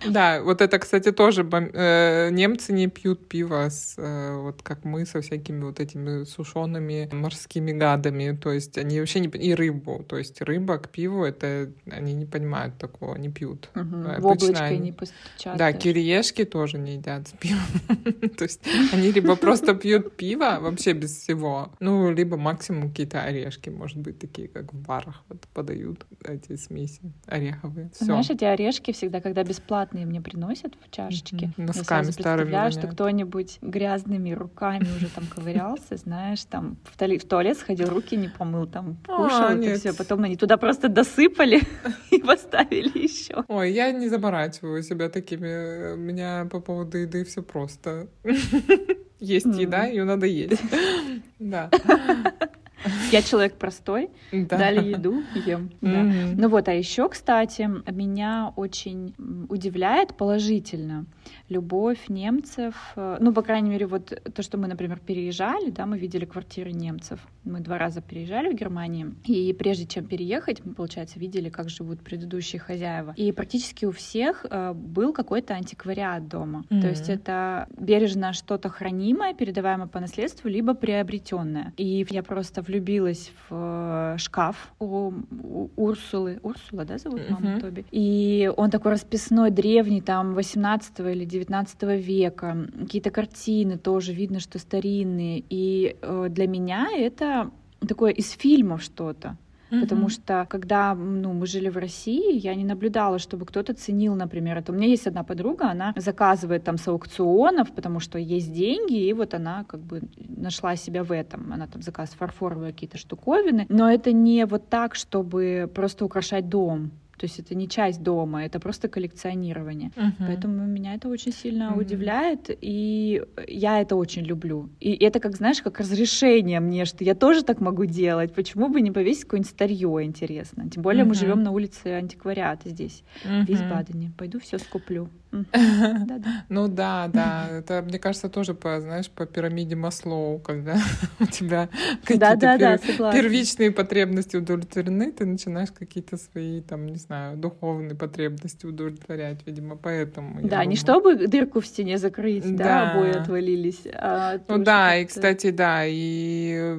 Да, 0.07 0.41
вот 0.41 0.61
это, 0.61 0.79
кстати, 0.79 1.11
тоже 1.11 1.47
э, 1.51 2.29
немцы 2.31 2.71
не 2.73 2.87
пьют 2.87 3.27
пиво, 3.27 3.67
с, 3.69 3.95
э, 3.97 4.35
вот 4.37 4.61
как 4.61 4.85
мы, 4.85 5.05
со 5.05 5.21
всякими 5.21 5.63
вот 5.63 5.79
этими 5.79 6.23
сушеными 6.23 7.09
морскими 7.11 7.71
гадами. 7.71 8.37
То 8.41 8.51
есть 8.51 8.77
они 8.77 8.99
вообще 8.99 9.19
не... 9.19 9.27
И 9.27 9.53
рыбу. 9.53 10.05
То 10.07 10.17
есть 10.17 10.41
рыба 10.41 10.77
к 10.77 10.89
пиву, 10.89 11.25
это 11.25 11.71
они 11.91 12.13
не 12.13 12.25
понимают 12.25 12.77
такого, 12.77 13.15
не 13.17 13.29
пьют. 13.29 13.69
В 13.73 14.25
облачко 14.25 14.77
не 14.77 14.91
постучат. 14.91 15.57
Да, 15.57 15.73
кириешки 15.73 16.45
тоже 16.45 16.77
не 16.77 16.93
едят 16.93 17.27
с 17.27 17.31
пивом. 17.31 18.29
То 18.37 18.43
есть 18.43 18.61
они 18.93 19.11
либо 19.11 19.35
просто 19.35 19.73
пьют 19.75 19.88
пьют 19.89 20.15
пиво 20.15 20.59
вообще 20.61 20.93
без 20.93 21.17
всего. 21.17 21.69
Ну, 21.79 22.11
либо 22.11 22.37
максимум 22.37 22.89
какие-то 22.89 23.23
орешки, 23.23 23.69
может 23.69 23.97
быть, 23.97 24.19
такие, 24.19 24.47
как 24.47 24.71
в 24.73 24.77
барах 24.77 25.23
вот 25.29 25.47
подают 25.53 26.05
эти 26.23 26.55
смеси 26.57 27.01
ореховые. 27.25 27.89
Всё. 27.95 28.05
Знаешь, 28.05 28.29
эти 28.29 28.43
орешки 28.45 28.91
всегда, 28.91 29.19
когда 29.19 29.43
бесплатные 29.43 30.05
мне 30.05 30.21
приносят 30.21 30.75
в 30.75 30.91
чашечке, 30.91 31.51
mm-hmm. 31.57 31.65
Носками 31.65 32.05
я 32.05 32.13
представляю, 32.13 32.71
что 32.71 32.87
кто-нибудь 32.87 33.57
грязными 33.61 34.31
руками 34.31 34.87
уже 34.95 35.07
там 35.07 35.25
ковырялся, 35.25 35.97
знаешь, 35.97 36.43
там 36.43 36.77
в, 36.83 36.97
туалет, 36.97 37.23
в 37.23 37.27
туалет 37.27 37.57
сходил, 37.57 37.89
руки 37.89 38.15
не 38.15 38.27
помыл, 38.27 38.67
там 38.67 38.97
кушал, 39.07 39.49
а, 39.49 39.53
это 39.55 39.79
все, 39.79 39.93
потом 39.93 40.23
они 40.23 40.35
туда 40.35 40.57
просто 40.57 40.87
досыпали 40.87 41.61
и 42.11 42.19
поставили 42.19 42.99
еще. 42.99 43.43
Ой, 43.47 43.71
я 43.71 43.91
не 43.91 44.07
заморачиваю 44.07 44.83
себя 44.83 45.09
такими. 45.09 45.93
У 45.93 45.97
меня 45.97 46.47
по 46.51 46.59
поводу 46.59 46.97
еды 46.97 47.23
все 47.23 47.41
просто. 47.41 48.07
Есть 49.19 49.47
еда, 49.47 49.85
ее 49.85 50.03
надо 50.03 50.25
есть. 50.25 50.61
Да. 51.39 51.69
Я 53.11 53.21
человек 53.21 53.55
простой, 53.55 54.09
да. 54.31 54.57
дали 54.57 54.89
еду, 54.89 55.23
ем. 55.45 55.69
Ну 55.81 56.49
вот, 56.49 56.67
а 56.67 56.73
еще, 56.73 57.09
кстати, 57.09 57.69
меня 57.91 58.53
очень 58.55 59.13
удивляет 59.49 60.15
положительно 60.15 61.05
любовь 61.49 62.09
немцев. 62.09 62.75
Э, 62.95 63.17
ну, 63.19 63.33
по 63.33 63.41
крайней 63.41 63.69
мере, 63.69 63.85
вот 63.85 64.13
то, 64.33 64.43
что 64.43 64.57
мы, 64.57 64.67
например, 64.67 64.99
переезжали, 64.99 65.69
да, 65.69 65.85
мы 65.85 65.97
видели 65.97 66.25
квартиры 66.25 66.71
немцев. 66.71 67.19
Мы 67.43 67.59
два 67.59 67.77
раза 67.77 68.01
переезжали 68.01 68.51
в 68.51 68.55
Германию, 68.55 69.15
и 69.25 69.53
прежде 69.53 69.85
чем 69.85 70.05
переехать, 70.05 70.63
мы, 70.65 70.73
получается, 70.73 71.19
видели, 71.19 71.49
как 71.49 71.69
живут 71.69 72.01
предыдущие 72.01 72.59
хозяева. 72.59 73.13
И 73.17 73.31
практически 73.31 73.85
у 73.85 73.91
всех 73.91 74.45
э, 74.49 74.73
был 74.73 75.13
какой-то 75.13 75.53
антиквариат 75.53 76.27
дома. 76.27 76.65
Mm-hmm. 76.69 76.81
То 76.81 76.87
есть 76.87 77.09
это 77.09 77.67
бережно 77.77 78.33
что-то 78.33 78.69
хранимое, 78.69 79.33
передаваемое 79.33 79.87
по 79.87 79.99
наследству, 79.99 80.49
либо 80.49 80.73
приобретенное. 80.73 81.73
И 81.77 82.05
я 82.09 82.23
просто 82.23 82.61
влюбилась 82.69 83.31
в 83.49 84.13
э, 84.13 84.17
шкаф 84.17 84.73
у, 84.79 85.11
у 85.43 85.69
Урсулы. 85.75 86.39
Урсула, 86.43 86.85
да, 86.85 86.97
зовут 86.97 87.29
маму 87.29 87.47
mm-hmm. 87.47 87.59
Тоби? 87.59 87.85
И 87.91 88.51
он 88.55 88.69
такой 88.69 88.91
расписной, 88.91 89.49
древний, 89.49 90.01
там, 90.01 90.35
18 90.35 90.99
или 90.99 91.25
19 91.25 91.83
века. 91.97 92.67
Какие-то 92.79 93.09
картины 93.09 93.77
тоже 93.77 94.13
видно, 94.13 94.39
что 94.39 94.59
старинные. 94.59 95.43
И 95.49 95.97
э, 96.01 96.27
для 96.29 96.47
меня 96.47 96.87
это 96.95 97.49
такое 97.87 98.11
из 98.11 98.31
фильмов 98.31 98.83
что-то. 98.83 99.35
Mm-hmm. 99.71 99.81
Потому 99.81 100.09
что 100.09 100.45
когда 100.49 100.95
ну, 100.95 101.33
мы 101.33 101.45
жили 101.45 101.69
в 101.69 101.77
России, 101.77 102.37
я 102.37 102.55
не 102.55 102.63
наблюдала, 102.63 103.19
чтобы 103.19 103.45
кто-то 103.45 103.73
ценил, 103.73 104.15
например, 104.15 104.57
это. 104.57 104.71
У 104.71 104.75
меня 104.75 104.87
есть 104.87 105.07
одна 105.07 105.23
подруга, 105.23 105.69
она 105.69 105.93
заказывает 105.95 106.63
там 106.63 106.77
с 106.77 106.87
аукционов, 106.87 107.71
потому 107.71 107.99
что 107.99 108.17
есть 108.17 108.51
деньги, 108.53 108.97
и 109.07 109.13
вот 109.13 109.33
она 109.33 109.63
как 109.63 109.79
бы 109.79 110.01
нашла 110.17 110.75
себя 110.75 111.03
в 111.03 111.11
этом. 111.11 111.53
Она 111.53 111.67
там 111.67 111.81
заказывает 111.81 112.19
фарфоровые 112.19 112.73
какие-то 112.73 112.97
штуковины. 112.97 113.65
Но 113.69 113.91
это 113.91 114.11
не 114.11 114.45
вот 114.45 114.69
так, 114.69 114.95
чтобы 114.95 115.69
просто 115.73 116.05
украшать 116.05 116.49
дом. 116.49 116.91
То 117.19 117.25
есть 117.25 117.39
это 117.39 117.53
не 117.55 117.67
часть 117.67 118.01
дома, 118.01 118.45
это 118.45 118.59
просто 118.59 118.87
коллекционирование. 118.87 119.91
Мгм. 119.97 120.15
Поэтому 120.27 120.65
меня 120.65 120.95
это 120.95 121.09
очень 121.09 121.33
сильно 121.33 121.69
Мгм. 121.71 121.79
удивляет, 121.79 122.49
и 122.61 123.21
я 123.47 123.81
это 123.81 123.95
очень 123.97 124.23
люблю. 124.23 124.69
И 124.79 124.91
это, 125.05 125.19
как 125.19 125.35
знаешь, 125.35 125.61
как 125.61 125.79
разрешение 125.79 126.59
мне, 126.61 126.85
что 126.85 127.03
я 127.03 127.15
тоже 127.15 127.43
так 127.43 127.59
могу 127.61 127.85
делать. 127.85 128.33
Почему 128.33 128.69
бы 128.69 128.81
не 128.81 128.91
повесить 128.91 129.23
какое-нибудь 129.23 129.51
старье 129.51 129.99
интересно? 130.03 130.69
Тем 130.69 130.81
более 130.81 131.03
мы 131.03 131.09
Мгм. 131.09 131.19
живем 131.19 131.43
на 131.43 131.51
улице 131.51 131.87
антиквариата 131.87 132.69
здесь, 132.69 133.03
в 133.23 133.27
Мгм. 133.27 133.45
Висбадене. 133.45 134.11
Пойду 134.17 134.39
все 134.39 134.57
скуплю. 134.59 135.09
Ну 136.49 136.67
да, 136.67 137.07
да, 137.07 137.47
это, 137.59 137.81
мне 137.81 137.99
кажется, 137.99 138.29
тоже 138.29 138.53
по, 138.53 138.79
знаешь, 138.81 139.09
по 139.09 139.25
пирамиде 139.25 139.75
Маслоу, 139.75 140.39
когда 140.39 140.75
у 141.19 141.25
тебя 141.25 141.69
какие-то 142.03 142.79
первичные 143.13 143.71
потребности 143.71 144.37
удовлетворены, 144.37 145.11
ты 145.11 145.25
начинаешь 145.25 145.71
какие-то 145.71 146.17
свои, 146.17 146.61
там, 146.61 146.87
не 146.87 146.97
знаю, 147.09 147.37
духовные 147.37 147.95
потребности 147.95 148.65
удовлетворять, 148.67 149.39
видимо, 149.45 149.75
поэтому. 149.75 150.39
Да, 150.43 150.63
не 150.63 150.75
думаю. 150.75 150.75
чтобы 150.77 151.15
дырку 151.27 151.59
в 151.59 151.65
стене 151.65 151.97
закрыть, 151.97 152.43
да, 152.55 152.63
Да. 152.63 152.91
обои 152.93 153.09
отвалились. 153.17 153.81
а 153.93 154.39
Ну 154.47 154.63
да, 154.63 154.95
и, 154.97 155.05
кстати, 155.05 155.49
да, 155.49 155.81
и 155.85 156.75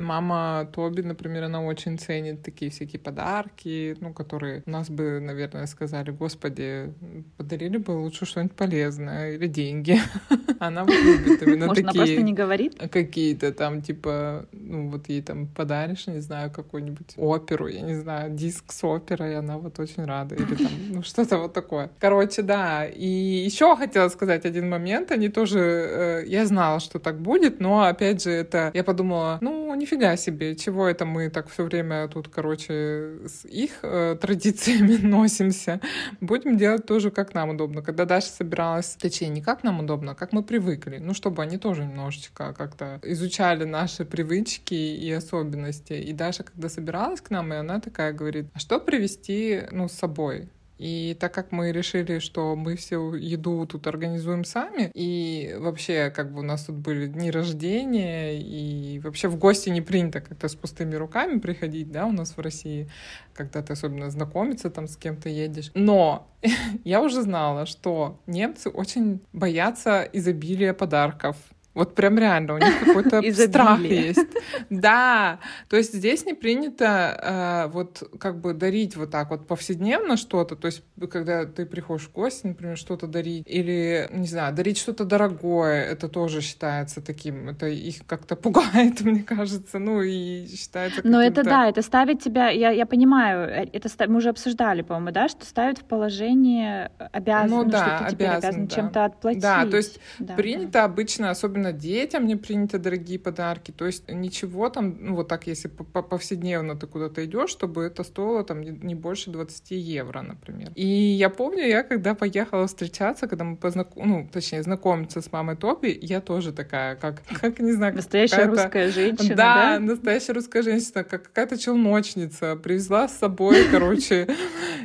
мама 0.00 0.68
Тоби, 0.72 1.00
например, 1.02 1.44
она 1.44 1.62
очень 1.62 1.98
ценит 1.98 2.42
такие 2.42 2.70
всякие 2.70 3.00
подарки, 3.00 3.96
ну, 4.00 4.12
которые 4.12 4.62
у 4.66 4.70
нас 4.70 4.88
бы, 4.90 5.18
наверное, 5.20 5.66
сказали, 5.66 6.10
господи, 6.10 6.92
подарили 7.36 7.78
бы 7.78 7.92
лучше 7.92 8.26
что-нибудь 8.26 8.54
полезное 8.56 9.32
или 9.32 9.46
деньги. 9.46 9.98
Она 10.60 10.84
вот 10.84 10.94
любит 10.94 11.42
именно 11.42 11.66
Может, 11.66 11.84
она 11.84 11.92
просто 11.92 12.14
такие 12.14 12.22
не 12.22 12.32
говорит? 12.34 12.76
какие-то 12.90 13.52
там, 13.52 13.82
типа, 13.82 14.46
ну, 14.52 14.90
вот 14.90 15.08
ей 15.08 15.22
там 15.22 15.46
подаришь, 15.46 16.06
не 16.06 16.20
знаю, 16.20 16.50
какую-нибудь 16.50 17.14
оперу, 17.16 17.66
я 17.66 17.80
не 17.80 17.94
знаю, 17.94 18.30
диск 18.30 18.72
с 18.72 18.84
оперой, 19.24 19.32
и 19.32 19.34
она 19.34 19.58
вот 19.58 19.78
очень 19.78 20.04
рада, 20.04 20.34
или 20.34 20.54
там, 20.54 20.72
ну, 20.90 21.02
что-то 21.02 21.38
вот 21.38 21.52
такое. 21.52 21.90
Короче, 21.98 22.42
да, 22.42 22.86
и 22.86 23.06
еще 23.06 23.76
хотела 23.76 24.08
сказать 24.08 24.44
один 24.44 24.68
момент, 24.68 25.10
они 25.10 25.28
тоже, 25.28 25.58
э, 25.58 26.24
я 26.26 26.46
знала, 26.46 26.80
что 26.80 26.98
так 26.98 27.18
будет, 27.18 27.60
но, 27.60 27.84
опять 27.84 28.22
же, 28.22 28.30
это, 28.30 28.70
я 28.74 28.84
подумала, 28.84 29.38
ну, 29.40 29.63
нифига 29.74 30.16
себе, 30.16 30.56
чего 30.56 30.88
это 30.88 31.04
мы 31.04 31.30
так 31.30 31.48
все 31.48 31.64
время 31.64 32.08
тут, 32.08 32.28
короче, 32.28 33.18
с 33.26 33.44
их 33.44 33.80
э, 33.82 34.16
традициями 34.20 34.96
носимся, 35.02 35.80
будем 36.20 36.56
делать 36.56 36.86
тоже, 36.86 37.10
как 37.10 37.34
нам 37.34 37.50
удобно. 37.50 37.82
Когда 37.82 38.04
Даша 38.04 38.28
собиралась, 38.28 38.96
точнее, 39.00 39.28
не 39.28 39.42
как 39.42 39.64
нам 39.64 39.80
удобно, 39.80 40.12
а 40.12 40.14
как 40.14 40.32
мы 40.32 40.42
привыкли. 40.42 40.98
Ну, 40.98 41.14
чтобы 41.14 41.42
они 41.42 41.58
тоже 41.58 41.84
немножечко 41.84 42.54
как-то 42.56 43.00
изучали 43.02 43.64
наши 43.64 44.04
привычки 44.04 44.74
и 44.74 45.10
особенности. 45.10 45.94
И 45.94 46.12
Даша, 46.12 46.44
когда 46.44 46.68
собиралась 46.68 47.20
к 47.20 47.30
нам, 47.30 47.52
и 47.52 47.56
она 47.56 47.80
такая 47.80 48.12
говорит, 48.12 48.46
а 48.54 48.58
что 48.58 48.80
привезти, 48.80 49.62
ну, 49.70 49.88
с 49.88 49.92
собой? 49.92 50.48
И 50.84 51.16
так 51.18 51.32
как 51.32 51.50
мы 51.50 51.72
решили, 51.72 52.18
что 52.18 52.54
мы 52.54 52.76
всю 52.76 53.14
еду 53.14 53.66
тут 53.66 53.86
организуем 53.86 54.44
сами, 54.44 54.90
и 54.92 55.56
вообще, 55.58 56.10
как 56.10 56.30
бы 56.30 56.40
у 56.40 56.42
нас 56.42 56.66
тут 56.66 56.76
были 56.76 57.06
дни 57.06 57.30
рождения, 57.30 58.38
и 58.38 58.98
вообще 58.98 59.28
в 59.28 59.38
гости 59.38 59.70
не 59.70 59.80
принято 59.80 60.20
как-то 60.20 60.46
с 60.46 60.54
пустыми 60.54 60.94
руками 60.94 61.38
приходить, 61.38 61.90
да, 61.90 62.04
у 62.04 62.12
нас 62.12 62.36
в 62.36 62.40
России, 62.40 62.90
когда 63.32 63.62
ты 63.62 63.72
особенно 63.72 64.10
знакомиться 64.10 64.68
там 64.68 64.86
с 64.86 64.98
кем-то 64.98 65.30
едешь. 65.30 65.70
Но 65.72 66.28
я 66.84 67.00
уже 67.00 67.22
знала, 67.22 67.64
что 67.64 68.20
немцы 68.26 68.68
очень 68.68 69.22
боятся 69.32 70.06
изобилия 70.12 70.74
подарков. 70.74 71.38
Вот 71.74 71.94
прям 71.94 72.18
реально, 72.18 72.54
у 72.54 72.58
них 72.58 72.80
какой-то 72.84 73.22
страх 73.32 73.80
есть. 73.80 74.26
Да, 74.70 75.40
то 75.68 75.76
есть 75.76 75.92
здесь 75.92 76.24
не 76.24 76.34
принято 76.34 77.66
э, 77.66 77.72
вот 77.72 78.08
как 78.18 78.40
бы 78.40 78.54
дарить 78.54 78.96
вот 78.96 79.10
так 79.10 79.30
вот 79.30 79.46
повседневно 79.46 80.16
что-то, 80.16 80.54
то 80.56 80.66
есть 80.66 80.82
когда 81.10 81.44
ты 81.44 81.66
приходишь 81.66 82.06
в 82.06 82.12
гости, 82.12 82.46
например, 82.46 82.76
что-то 82.76 83.06
дарить, 83.06 83.44
или, 83.46 84.08
не 84.12 84.26
знаю, 84.26 84.54
дарить 84.54 84.78
что-то 84.78 85.04
дорогое, 85.04 85.84
это 85.84 86.08
тоже 86.08 86.40
считается 86.40 87.00
таким, 87.00 87.48
это 87.48 87.66
их 87.66 88.06
как-то 88.06 88.36
пугает, 88.36 89.00
мне 89.04 89.22
кажется, 89.22 89.78
ну 89.78 90.00
и 90.00 90.46
считается 90.46 91.00
Но 91.04 91.20
это 91.20 91.42
да, 91.42 91.68
это 91.68 91.82
ставит 91.82 92.22
тебя, 92.22 92.50
я, 92.50 92.70
я 92.70 92.86
понимаю, 92.86 93.48
э, 93.48 93.68
это 93.72 93.88
мы 94.08 94.18
уже 94.18 94.28
обсуждали, 94.28 94.82
по-моему, 94.82 95.10
да, 95.10 95.28
что 95.28 95.44
ставит 95.44 95.78
в 95.78 95.84
положение 95.84 96.92
обязан, 97.12 97.50
Ну 97.50 97.64
ну, 97.64 97.70
да, 97.70 97.96
что 97.96 98.04
ты 98.04 98.10
теперь 98.12 98.28
обязан, 98.28 98.48
обязан 98.48 98.66
да. 98.66 98.74
чем-то 98.74 99.04
отплатить. 99.04 99.42
Да, 99.42 99.66
то 99.66 99.76
есть 99.76 100.00
Да, 100.18 100.34
Принято 100.34 100.84
обычно, 100.84 101.30
особенно 101.30 101.63
детям 101.72 102.26
не 102.26 102.36
принято 102.36 102.78
дорогие 102.78 103.18
подарки. 103.18 103.70
То 103.70 103.86
есть 103.86 104.08
ничего 104.08 104.68
там, 104.68 104.96
ну 105.00 105.14
вот 105.16 105.28
так, 105.28 105.46
если 105.46 105.68
по- 105.68 105.84
по- 105.84 106.02
повседневно 106.02 106.74
ты 106.76 106.86
куда-то 106.86 107.24
идешь, 107.24 107.50
чтобы 107.50 107.82
это 107.84 108.04
стоило 108.04 108.44
там 108.44 108.62
не 108.62 108.94
больше 108.94 109.30
20 109.30 109.70
евро, 109.70 110.22
например. 110.22 110.72
И 110.74 110.86
я 110.86 111.30
помню, 111.30 111.66
я 111.66 111.82
когда 111.82 112.14
поехала 112.14 112.66
встречаться, 112.66 113.26
когда 113.26 113.44
мы 113.44 113.56
познаком... 113.56 114.08
ну, 114.08 114.28
точнее, 114.32 114.62
знакомиться 114.62 115.20
с 115.20 115.30
мамой 115.32 115.56
Тоби, 115.56 115.98
я 116.02 116.20
тоже 116.20 116.52
такая, 116.52 116.96
как, 116.96 117.22
как 117.40 117.58
не 117.60 117.72
знаю. 117.72 117.94
Настоящая 117.94 118.46
русская 118.46 118.90
женщина, 118.90 119.34
да, 119.36 119.78
да? 119.78 119.80
настоящая 119.80 120.32
русская 120.34 120.62
женщина, 120.62 121.04
как 121.04 121.24
какая-то 121.24 121.56
челночница, 121.58 122.56
привезла 122.56 123.08
с 123.08 123.18
собой, 123.18 123.64
короче, 123.70 124.26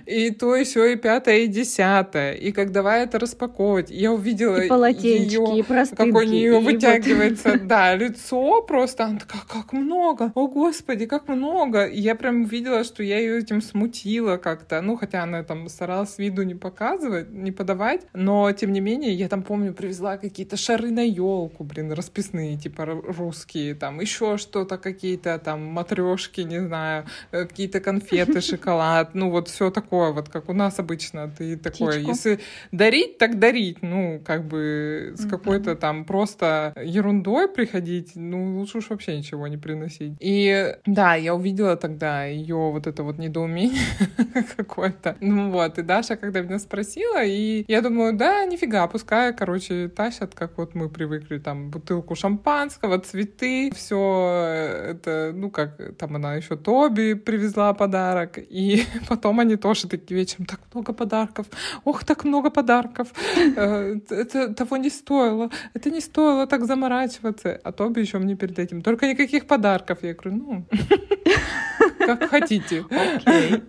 и 0.06 0.32
то 0.32 0.56
еще 0.56 0.94
и 0.94 0.96
пятое, 0.96 1.40
и 1.40 1.48
десятое. 1.48 2.34
И 2.34 2.52
как 2.52 2.72
давай 2.72 3.04
это 3.04 3.20
распаковывать, 3.20 3.90
я 3.92 4.12
увидела 4.12 4.58
И 4.58 4.68
полотенчики, 4.68 5.34
её 5.34 5.56
и 5.56 5.62
простынки. 5.64 6.12
как 6.12 6.22
у 6.22 6.26
нее 6.26 6.60
вытягивается, 6.74 7.60
да, 7.60 7.96
лицо 7.96 8.62
просто, 8.62 9.06
она 9.06 9.20
такая, 9.20 9.42
как 9.48 9.74
много, 9.74 10.32
о 10.36 10.48
господи, 10.48 11.06
как 11.06 11.28
много. 11.28 11.86
И 11.86 12.00
я 12.00 12.16
прям 12.16 12.44
видела, 12.46 12.84
что 12.84 13.04
я 13.04 13.20
ее 13.20 13.40
этим 13.40 13.62
смутила 13.62 14.38
как-то, 14.38 14.82
ну, 14.82 14.98
хотя 14.98 15.24
она 15.24 15.44
там 15.44 15.70
старалась 15.70 16.18
виду 16.18 16.44
не 16.44 16.56
показывать, 16.56 17.30
не 17.32 17.52
подавать, 17.52 18.02
но, 18.14 18.52
тем 18.52 18.72
не 18.74 18.82
менее, 18.82 19.14
я 19.14 19.28
там, 19.28 19.44
помню, 19.44 19.74
привезла 19.74 20.18
какие-то 20.18 20.58
шары 20.58 20.92
на 20.92 21.02
елку, 21.06 21.64
блин, 21.64 21.92
расписные, 21.94 22.58
типа 22.58 22.82
ру- 22.84 23.18
русские, 23.18 23.76
там, 23.76 24.00
еще 24.00 24.38
что-то, 24.38 24.78
какие-то 24.78 25.40
там 25.40 25.66
матрешки, 25.66 26.42
не 26.42 26.60
знаю, 26.60 27.06
э, 27.32 27.46
какие-то 27.46 27.80
конфеты, 27.80 28.42
шоколад, 28.42 29.16
ну, 29.16 29.30
вот 29.30 29.48
все 29.48 29.72
такое, 29.72 30.12
вот 30.12 30.30
как 30.30 30.50
у 30.50 30.54
нас 30.54 30.80
обычно, 30.80 31.30
ты 31.38 31.58
такое, 31.58 31.94
Птичку. 31.94 32.12
если 32.12 32.40
дарить, 32.72 33.18
так 33.18 33.40
дарить, 33.40 33.82
ну, 33.82 34.22
как 34.26 34.48
бы 34.48 35.14
с 35.16 35.26
какой-то 35.30 35.76
там 35.76 36.06
просто 36.06 36.59
ерундой 36.84 37.48
приходить, 37.48 38.12
ну, 38.16 38.58
лучше 38.58 38.80
уж 38.80 38.90
вообще 38.90 39.18
ничего 39.18 39.48
не 39.48 39.58
приносить. 39.58 40.14
И 40.20 40.76
да, 40.86 41.16
я 41.16 41.36
увидела 41.36 41.76
тогда 41.76 42.26
ее 42.26 42.56
вот 42.56 42.88
это 42.88 43.04
вот 43.04 43.18
недоумение 43.18 43.82
какое-то. 44.58 45.16
Ну 45.22 45.52
вот, 45.52 45.78
и 45.80 45.82
Даша, 45.82 46.16
когда 46.16 46.42
меня 46.42 46.60
спросила, 46.60 47.24
и 47.24 47.66
я 47.68 47.82
думаю, 47.82 48.14
да, 48.14 48.46
нифига, 48.46 48.88
пускай, 48.88 49.34
короче, 49.34 49.90
тащат, 49.90 50.36
как 50.36 50.58
вот 50.58 50.76
мы 50.76 50.90
привыкли, 50.90 51.40
там, 51.40 51.70
бутылку 51.70 52.16
шампанского, 52.16 53.00
цветы, 53.00 53.72
все 53.74 54.84
это, 54.90 55.32
ну, 55.34 55.50
как 55.50 55.98
там 55.98 56.16
она 56.16 56.36
еще 56.36 56.56
Тоби 56.56 57.14
привезла 57.14 57.74
подарок, 57.74 58.38
и 58.38 58.84
потом 59.08 59.40
они 59.40 59.56
тоже 59.56 59.88
такие 59.88 60.20
вечером, 60.20 60.46
так 60.46 60.60
много 60.74 60.94
подарков, 60.94 61.48
ох, 61.84 62.04
так 62.04 62.24
много 62.24 62.50
подарков, 62.50 63.10
Э, 63.56 64.00
это 64.10 64.54
того 64.54 64.78
не 64.78 64.90
стоило, 64.90 65.50
это 65.74 65.90
не 65.90 66.02
стоило 66.02 66.48
так 66.50 66.66
заморачиваться. 66.66 67.60
А 67.64 67.72
Тоби 67.72 68.02
еще 68.02 68.20
мне 68.20 68.36
перед 68.36 68.60
этим, 68.60 68.82
только 68.82 69.08
никаких 69.08 69.46
подарков. 69.46 70.00
Я 70.02 70.14
говорю, 70.14 70.38
ну, 70.38 70.66
как 72.06 72.30
хотите. 72.30 72.86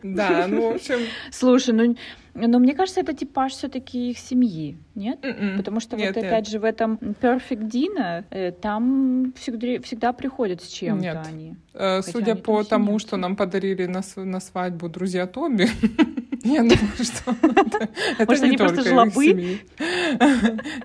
Да, 0.02 0.46
ну, 0.48 0.72
в 0.72 0.74
общем, 0.74 0.98
Слушай, 1.30 1.74
ну, 1.74 1.96
ну 2.34 2.58
мне 2.58 2.74
кажется, 2.74 3.00
это 3.00 3.12
типаж 3.12 3.52
все-таки 3.52 4.10
их 4.10 4.18
семьи, 4.18 4.76
нет? 4.94 5.18
м-м. 5.22 5.56
Потому 5.56 5.80
что 5.80 5.96
Нет, 5.96 6.14
вот 6.14 6.22
нет. 6.22 6.32
опять 6.32 6.48
же 6.48 6.58
в 6.58 6.64
этом 6.64 6.94
Perfect 6.94 7.70
Dinner 7.70 8.24
э, 8.30 8.52
там 8.52 9.32
всегда, 9.36 9.82
всегда 9.82 10.12
приходят 10.12 10.62
с 10.62 10.68
чем-то 10.68 11.02
Нет. 11.02 11.18
они. 11.26 11.56
Э, 11.74 12.02
Судя 12.02 12.32
они 12.32 12.42
по 12.42 12.64
тому, 12.64 12.98
что 12.98 13.16
нам 13.16 13.36
подарили 13.36 13.86
на, 13.86 14.02
на 14.16 14.40
свадьбу 14.40 14.88
друзья 14.88 15.26
Тоби, 15.26 15.68
я 16.44 16.60
думаю, 16.62 16.78
что 17.02 17.34
это- 18.18 18.46
не 18.46 18.56
только 18.56 18.82
жлобы? 18.82 19.10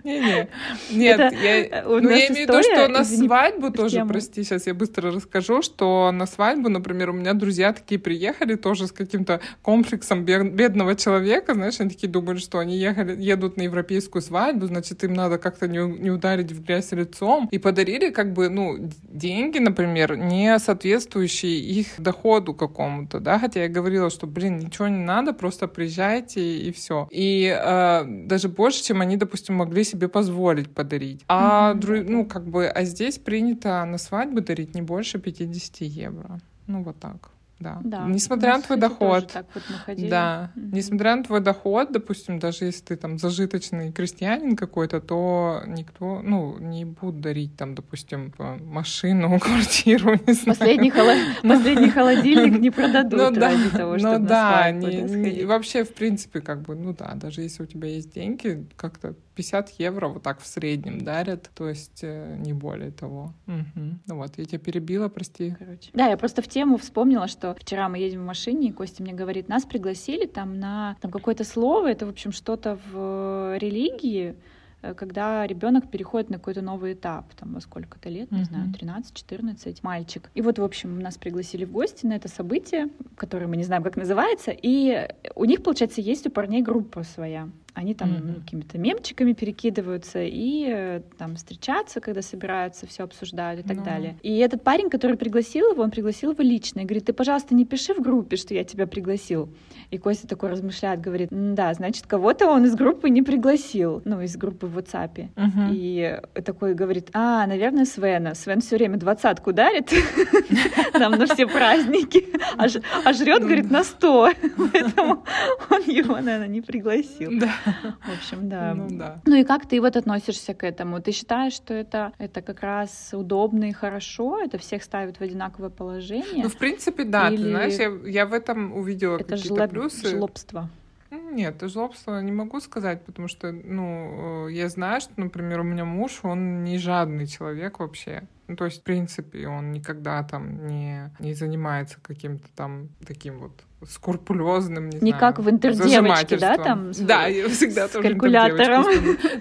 Не-не. 0.03 0.47
Нет, 0.91 1.19
я... 1.19 1.65
э, 1.65 1.83
Ну, 1.85 1.99
имею 1.99 2.33
в 2.33 2.37
виду, 2.37 2.53
что 2.63 2.87
на 2.87 3.03
свадьбу 3.05 3.71
тоже, 3.71 4.05
прости, 4.05 4.43
сейчас 4.43 4.67
я 4.67 4.73
быстро 4.73 5.11
расскажу, 5.11 5.61
что 5.61 6.11
на 6.11 6.25
свадьбу, 6.25 6.69
например, 6.69 7.09
у 7.09 7.13
меня 7.13 7.33
друзья 7.33 7.73
такие 7.73 7.99
приехали 7.99 8.55
тоже 8.55 8.87
с 8.87 8.91
каким-то 8.91 9.39
комплексом 9.61 10.25
бе- 10.25 10.43
бедного 10.49 10.95
человека, 10.95 11.53
знаешь, 11.53 11.79
они 11.79 11.89
такие 11.89 12.09
думают, 12.09 12.41
что 12.41 12.59
они 12.59 12.77
ехали, 12.77 13.15
едут 13.19 13.57
на 13.57 13.63
европейскую 13.63 14.21
свадьбу, 14.21 14.67
значит, 14.67 15.03
им 15.03 15.13
надо 15.13 15.37
как-то 15.37 15.67
не, 15.67 15.77
не 15.79 16.11
ударить 16.11 16.51
в 16.51 16.63
грязь 16.63 16.91
лицом, 16.91 17.47
и 17.51 17.57
подарили 17.59 18.09
как 18.11 18.33
бы, 18.33 18.49
ну, 18.49 18.77
деньги, 19.03 19.59
например, 19.59 20.15
не 20.17 20.57
соответствующие 20.59 21.57
их 21.59 21.87
доходу 21.97 22.53
какому-то, 22.53 23.19
да, 23.19 23.39
хотя 23.39 23.63
я 23.63 23.69
говорила, 23.69 24.09
что, 24.09 24.27
блин, 24.27 24.59
ничего 24.59 24.87
не 24.87 25.03
надо, 25.03 25.33
просто 25.45 25.67
приезжайте 25.67 26.41
и 26.41 26.71
все. 26.71 27.07
И 27.11 27.45
э, 27.45 28.03
даже 28.27 28.49
больше, 28.49 28.83
чем 28.83 29.01
они, 29.01 29.15
допустим, 29.17 29.55
могли 29.55 29.83
себе 29.83 30.07
позволить 30.07 30.73
подарить. 30.73 31.23
А, 31.27 31.73
дру- 31.75 32.03
ну, 32.09 32.25
как 32.25 32.47
бы, 32.47 32.65
а 32.67 32.83
здесь 32.85 33.19
принято 33.19 33.85
на 33.85 33.97
свадьбу 33.97 34.41
дарить 34.41 34.75
не 34.75 34.81
больше 34.81 35.19
50 35.19 35.81
евро. 35.81 36.39
Ну, 36.67 36.83
вот 36.83 36.99
так. 36.99 37.29
Да. 37.59 37.79
Да. 37.83 38.05
Несмотря 38.07 38.57
на 38.57 38.61
твой 38.61 38.77
доход. 38.77 39.27
так 39.31 39.45
вот 39.53 39.63
мы 39.69 39.75
ходили. 39.77 40.09
Да, 40.09 40.51
Мгм. 40.55 40.71
несмотря 40.73 41.15
на 41.15 41.23
твой 41.23 41.39
доход, 41.39 41.91
допустим, 41.91 42.39
даже 42.39 42.65
если 42.65 42.83
ты 42.83 42.95
там 42.95 43.17
зажиточный 43.17 43.91
крестьянин 43.91 44.55
какой-то, 44.55 44.99
то 45.01 45.61
никто, 45.67 46.21
ну, 46.23 46.57
не 46.59 46.85
будет 46.85 47.21
дарить 47.21 47.55
там, 47.57 47.75
допустим, 47.75 48.33
э, 48.37 48.57
машину, 48.63 49.39
квартиру, 49.39 50.11
не 50.27 50.33
знаю. 50.33 50.57
Последний, 50.57 50.89
холо- 50.91 51.15
Последний 51.43 51.89
холодильник 51.89 52.59
не 52.59 52.69
продадут 52.71 53.19
Ну 53.19 53.31
да, 53.31 53.49
ради 53.51 53.69
того, 53.69 53.93
ну 53.93 53.99
чтобы 53.99 54.19
на 54.19 54.27
да, 54.27 54.71
не- 54.71 55.01
не- 55.01 55.45
вообще, 55.45 55.83
в 55.83 55.93
принципе, 55.93 56.41
как 56.41 56.61
бы, 56.61 56.75
ну 56.75 56.93
да, 56.93 57.13
даже 57.15 57.41
если 57.41 57.63
у 57.63 57.65
тебя 57.65 57.87
есть 57.89 58.13
деньги, 58.13 58.65
как-то 58.75 59.15
50 59.35 59.69
евро 59.79 60.07
вот 60.07 60.23
так 60.23 60.39
в 60.39 60.47
среднем 60.47 61.01
дарят, 61.01 61.49
то 61.53 61.67
есть 61.67 61.99
э, 62.03 62.37
не 62.39 62.53
более 62.53 62.91
того. 62.91 63.33
Мгм. 63.47 63.99
Ну 64.07 64.15
вот, 64.15 64.37
я 64.37 64.45
тебя 64.45 64.59
перебила, 64.59 65.09
прости. 65.09 65.53
Короче. 65.59 65.89
Да, 65.93 66.07
я 66.07 66.15
просто 66.15 66.41
в 66.41 66.47
тему 66.47 66.77
вспомнила, 66.77 67.27
что 67.27 67.44
вчера 67.53 67.89
мы 67.89 67.97
едем 67.99 68.21
в 68.21 68.25
машине, 68.25 68.69
и 68.69 68.71
Костя 68.71 69.03
мне 69.03 69.13
говорит, 69.13 69.49
нас 69.49 69.65
пригласили 69.65 70.25
там 70.25 70.59
на 70.59 70.95
там 71.01 71.11
какое-то 71.11 71.43
слово, 71.43 71.91
это, 71.91 72.05
в 72.05 72.09
общем, 72.09 72.31
что-то 72.31 72.79
в 72.91 73.57
религии, 73.57 74.35
э, 74.81 74.93
когда 74.93 75.45
ребенок 75.45 75.89
переходит 75.91 76.29
на 76.29 76.37
какой-то 76.37 76.61
новый 76.61 76.93
этап, 76.93 77.33
там, 77.35 77.53
во 77.53 77.61
сколько-то 77.61 78.09
лет, 78.09 78.31
не 78.31 78.43
знаю, 78.45 78.71
13-14, 78.71 79.79
мальчик. 79.83 80.31
И 80.33 80.41
вот, 80.41 80.59
в 80.59 80.63
общем, 80.63 80.99
нас 80.99 81.17
пригласили 81.17 81.65
в 81.65 81.71
гости 81.71 82.05
на 82.05 82.13
это 82.13 82.27
событие, 82.27 82.89
которое 83.15 83.47
мы 83.47 83.57
не 83.57 83.63
знаем, 83.63 83.83
как 83.83 83.97
называется, 83.97 84.51
и 84.51 85.07
у 85.35 85.45
них, 85.45 85.63
получается, 85.63 86.01
есть 86.01 86.25
у 86.27 86.31
парней 86.31 86.61
группа 86.61 87.03
своя. 87.03 87.49
Они 87.75 87.93
там 87.93 88.09
ну, 88.25 88.33
какими-то 88.35 88.77
мемчиками 88.77 89.33
перекидываются 89.33 90.23
и 90.23 90.65
э, 90.67 91.01
там 91.17 91.35
встречаются, 91.35 91.99
когда 91.99 92.21
собираются, 92.21 92.87
все 92.87 93.03
обсуждают 93.03 93.59
и 93.65 93.67
так 93.67 93.77
Ну. 93.77 93.83
далее. 93.83 94.17
И 94.23 94.37
этот 94.37 94.63
парень, 94.63 94.89
который 94.89 95.17
пригласил 95.17 95.71
его, 95.73 95.83
он 95.83 95.91
пригласил 95.91 96.31
его 96.31 96.41
лично 96.41 96.79
и 96.79 96.85
говорит, 96.85 97.05
ты, 97.05 97.13
пожалуйста, 97.13 97.53
не 97.53 97.65
пиши 97.65 97.93
в 97.93 97.99
группе, 98.01 98.37
что 98.37 98.53
я 98.53 98.63
тебя 98.63 98.87
пригласил. 98.87 99.49
И 99.91 99.97
Костя 99.97 100.27
такой 100.27 100.49
размышляет, 100.49 101.01
говорит, 101.01 101.31
«М, 101.33 101.53
да, 101.53 101.73
значит, 101.73 102.07
кого-то 102.07 102.47
он 102.47 102.63
из 102.65 102.75
группы 102.75 103.09
не 103.09 103.21
пригласил, 103.21 104.01
ну, 104.05 104.21
из 104.21 104.35
группы 104.37 104.67
в 104.67 104.77
WhatsApp. 104.77 105.27
Мгм. 105.35 105.69
И 105.73 106.19
такой 106.45 106.73
говорит, 106.73 107.09
а, 107.13 107.45
наверное, 107.45 107.85
Свена. 107.85 108.35
Свен 108.35 108.61
все 108.61 108.77
время 108.77 108.97
двадцатку 108.97 109.51
дарит 109.53 109.91
нам 110.93 111.11
на 111.13 111.25
все 111.27 111.45
праздники, 111.45 112.25
а 112.57 113.13
жрет, 113.13 113.43
говорит, 113.43 113.69
на 113.69 113.83
сто. 113.83 114.31
Поэтому 114.71 115.23
он 115.69 115.81
его, 115.83 116.15
наверное, 116.15 116.47
не 116.47 116.61
пригласил. 116.61 117.31
Да. 117.39 117.51
В 117.65 118.17
общем, 118.17 118.49
да. 118.49 118.73
Ну 118.73 118.87
да. 118.89 119.21
Ну 119.25 119.35
и 119.35 119.43
как 119.43 119.67
ты 119.67 119.81
вот 119.81 119.95
относишься 119.95 120.53
к 120.53 120.63
этому? 120.63 121.01
Ты 121.01 121.11
считаешь, 121.11 121.53
что 121.53 121.73
это, 121.73 122.13
это 122.17 122.41
как 122.41 122.61
раз 122.61 123.09
удобно 123.13 123.65
и 123.65 123.71
хорошо? 123.71 124.39
Это 124.41 124.57
всех 124.57 124.83
ставит 124.83 125.17
в 125.17 125.21
одинаковое 125.21 125.69
положение? 125.69 126.43
Ну, 126.43 126.49
в 126.49 126.57
принципе, 126.57 127.03
да, 127.03 127.29
ты 127.29 127.35
Или- 127.35 127.49
знаешь, 127.49 127.73
я, 127.73 128.09
я 128.09 128.25
в 128.25 128.33
этом 128.33 128.73
увидела 128.73 129.15
это 129.17 129.35
какие-то 129.35 129.63
жлоб- 129.63 129.67
плюсы. 129.69 130.09
жлобство. 130.09 130.69
Нет, 131.11 131.61
жлобство 131.63 132.19
не 132.21 132.31
могу 132.31 132.59
сказать, 132.59 133.03
потому 133.05 133.27
что, 133.27 133.51
ну, 133.51 134.47
э, 134.47 134.53
я 134.53 134.69
знаю, 134.69 135.01
что, 135.01 135.13
например, 135.17 135.61
у 135.61 135.63
меня 135.63 135.85
муж, 135.85 136.19
он 136.23 136.63
не 136.63 136.77
жадный 136.77 137.27
человек 137.27 137.79
вообще. 137.79 138.23
Ну, 138.47 138.55
то 138.55 138.65
есть, 138.65 138.81
в 138.81 138.83
принципе, 138.83 139.47
он 139.47 139.71
никогда 139.71 140.23
там 140.23 140.67
не, 140.67 141.11
не 141.19 141.33
занимается 141.33 141.97
каким-то 142.01 142.47
там 142.55 142.89
таким 143.05 143.39
вот 143.39 143.63
скрупулезным, 143.87 144.89
не, 144.89 144.95
Не 144.95 145.09
знаю, 145.09 145.19
как 145.19 145.39
в 145.39 145.49
«Интердевочке», 145.49 146.37
да, 146.37 146.57
там 146.57 146.93
с- 146.93 146.99
Да, 146.99 147.27
я 147.27 147.47
всегда 147.49 147.87
с 147.87 147.91
тоже 147.91 148.09
калькулятором. 148.09 148.85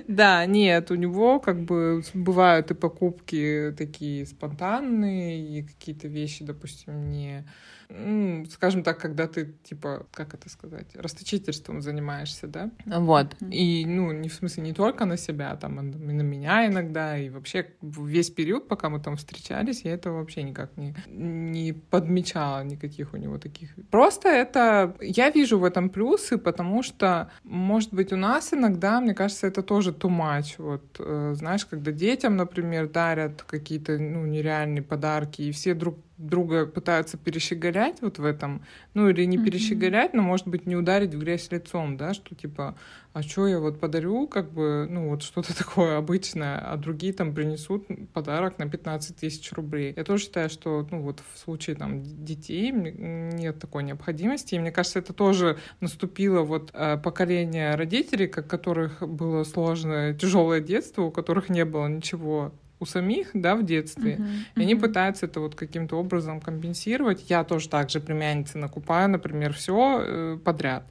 Да, 0.09 0.45
нет, 0.47 0.91
у 0.91 0.95
него 0.95 1.41
как 1.41 1.61
бы 1.61 2.03
бывают 2.15 2.71
и 2.71 2.75
покупки 2.75 3.75
такие 3.79 4.27
спонтанные, 4.27 5.59
и 5.59 5.63
какие-то 5.63 6.09
вещи, 6.09 6.45
допустим, 6.45 7.09
не 7.11 7.45
м, 7.91 8.47
скажем 8.51 8.83
так, 8.83 8.99
когда 8.99 9.27
ты, 9.29 9.55
типа, 9.63 10.07
как 10.11 10.33
это 10.35 10.49
сказать, 10.49 10.87
расточительством 10.97 11.83
занимаешься, 11.83 12.47
да? 12.49 12.71
Вот. 12.87 13.37
И, 13.51 13.85
ну, 13.87 14.11
не 14.11 14.29
в 14.31 14.35
смысле 14.35 14.63
не 14.63 14.73
только 14.73 15.05
на 15.05 15.19
себя, 15.19 15.51
а 15.53 15.57
там, 15.57 15.79
и 15.81 16.13
на 16.13 16.23
меня 16.23 16.67
иногда, 16.67 17.19
и 17.19 17.29
вообще 17.29 17.67
весь 17.83 18.31
период, 18.31 18.69
пока 18.69 18.89
мы 18.89 19.01
там 19.01 19.17
встречались, 19.17 19.83
я 19.85 19.93
этого 19.93 20.17
вообще 20.19 20.43
никак 20.43 20.77
не, 20.79 20.95
не 21.09 21.73
подмечала 21.73 22.65
никаких 22.65 23.13
у 23.13 23.19
него 23.19 23.39
таких. 23.39 23.75
Просто 23.91 24.24
это... 24.29 24.95
Я 25.01 25.31
вижу 25.31 25.59
в 25.59 25.65
этом 25.65 25.89
плюсы, 25.89 26.39
потому 26.39 26.83
что, 26.83 27.31
может 27.45 27.93
быть, 27.93 28.13
у 28.13 28.17
нас 28.17 28.53
иногда, 28.53 29.01
мне 29.01 29.15
кажется, 29.15 29.47
это 29.47 29.63
тоже 29.63 29.91
too 29.91 30.11
much. 30.11 30.55
Вот, 30.59 30.85
э, 30.99 31.35
знаешь, 31.37 31.67
когда 31.67 31.93
детям, 31.93 32.37
например, 32.37 32.89
дарят 32.89 33.43
какие-то, 33.43 33.99
ну, 33.99 34.27
нереальные 34.27 34.83
подарки, 34.83 35.43
и 35.43 35.53
все 35.53 35.75
друг 35.75 35.99
друга 36.17 36.67
пытаются 36.67 37.17
перещеголять 37.17 38.01
вот 38.01 38.19
в 38.19 38.25
этом, 38.25 38.65
ну 38.95 39.09
или 39.09 39.25
не 39.25 39.37
Мгм. 39.37 39.47
перещеголять, 39.47 40.15
но 40.15 40.23
может 40.23 40.47
быть 40.47 40.67
не 40.67 40.77
ударить 40.77 41.15
в 41.15 41.19
грязь 41.19 41.51
лицом, 41.51 41.97
да, 41.97 42.15
что 42.15 42.35
типа, 42.35 42.77
а 43.13 43.23
что 43.23 43.47
я 43.47 43.59
вот 43.59 43.81
подарю, 43.81 44.27
как 44.29 44.53
бы, 44.53 44.87
ну 44.89 45.09
вот 45.11 45.23
что-то 45.23 45.57
такое 45.59 45.99
обычное, 45.99 46.59
а 46.59 46.77
другие 46.77 47.13
там 47.13 47.35
принесут 47.35 47.87
подарок 48.13 48.59
на 48.59 48.69
15 48.69 49.17
тысяч 49.17 49.53
рублей. 49.53 49.93
Я 49.97 50.05
тоже 50.05 50.25
считаю, 50.25 50.51
что, 50.51 50.87
ну 50.91 51.03
вот 51.03 51.23
в 51.35 51.39
случае 51.39 51.77
там 51.77 52.03
детей 52.03 52.71
нет 52.71 53.59
такой 53.59 53.83
необходимости, 53.83 54.55
и 54.55 54.59
мне 54.59 54.71
кажется, 54.73 55.01
это 55.01 55.13
тоже 55.13 55.59
наступило 55.81 56.43
вот 56.43 56.71
э, 56.73 56.97
поколение 56.99 57.75
родителей, 57.75 58.29
как 58.29 58.47
которых 58.47 59.01
было 59.07 59.45
сложное, 59.45 60.15
тяжелое 60.15 60.61
детство, 60.61 61.03
у 61.03 61.11
которых 61.11 61.49
не 61.49 61.65
было 61.65 61.87
ничего 61.89 62.53
у 62.85 62.87
самих, 62.87 63.31
да, 63.35 63.57
в 63.57 63.65
детстве. 63.65 64.17
Мгм, 64.17 64.45
И 64.57 64.61
они 64.61 64.75
пытаются 64.75 65.27
это 65.27 65.41
вот 65.41 65.55
каким-то 65.55 65.97
образом 65.97 66.41
компенсировать. 66.41 67.31
Я 67.31 67.43
тоже 67.45 67.69
так 67.69 67.91
же 67.91 68.01
племяннице 68.01 68.59
накупаю, 68.59 69.09
например, 69.09 69.53
все 69.53 70.39
подряд. 70.45 70.85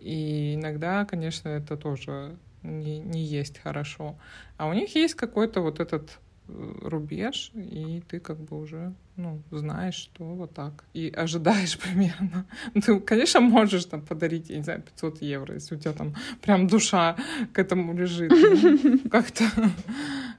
И 0.00 0.54
иногда, 0.54 1.04
конечно, 1.04 1.48
это 1.48 1.76
тоже 1.76 2.36
не, 2.62 2.98
не 2.98 3.22
есть 3.22 3.58
хорошо. 3.58 4.16
А 4.56 4.66
у 4.68 4.72
них 4.72 4.94
есть 4.94 5.14
какой-то 5.14 5.60
вот 5.60 5.80
этот 5.80 6.18
э, 6.48 6.74
рубеж, 6.82 7.50
и 7.54 8.02
ты 8.08 8.20
как 8.20 8.38
бы 8.38 8.58
уже 8.58 8.94
ну, 9.18 9.42
знаешь, 9.50 9.94
что 9.96 10.24
вот 10.24 10.54
так. 10.54 10.84
И 10.94 11.08
ожидаешь 11.10 11.76
примерно. 11.84 12.46
Ты, 12.72 13.00
конечно, 13.00 13.40
можешь 13.40 13.84
там 13.84 14.00
подарить, 14.00 14.48
я 14.48 14.56
не 14.56 14.62
знаю, 14.62 14.82
500 14.82 15.22
евро, 15.22 15.54
если 15.54 15.74
у 15.74 15.78
тебя 15.78 15.92
там 15.92 16.14
прям 16.40 16.68
душа 16.68 17.16
к 17.52 17.58
этому 17.58 17.94
лежит. 17.94 18.30
Ну, 18.30 18.98
Как-то, 19.10 19.44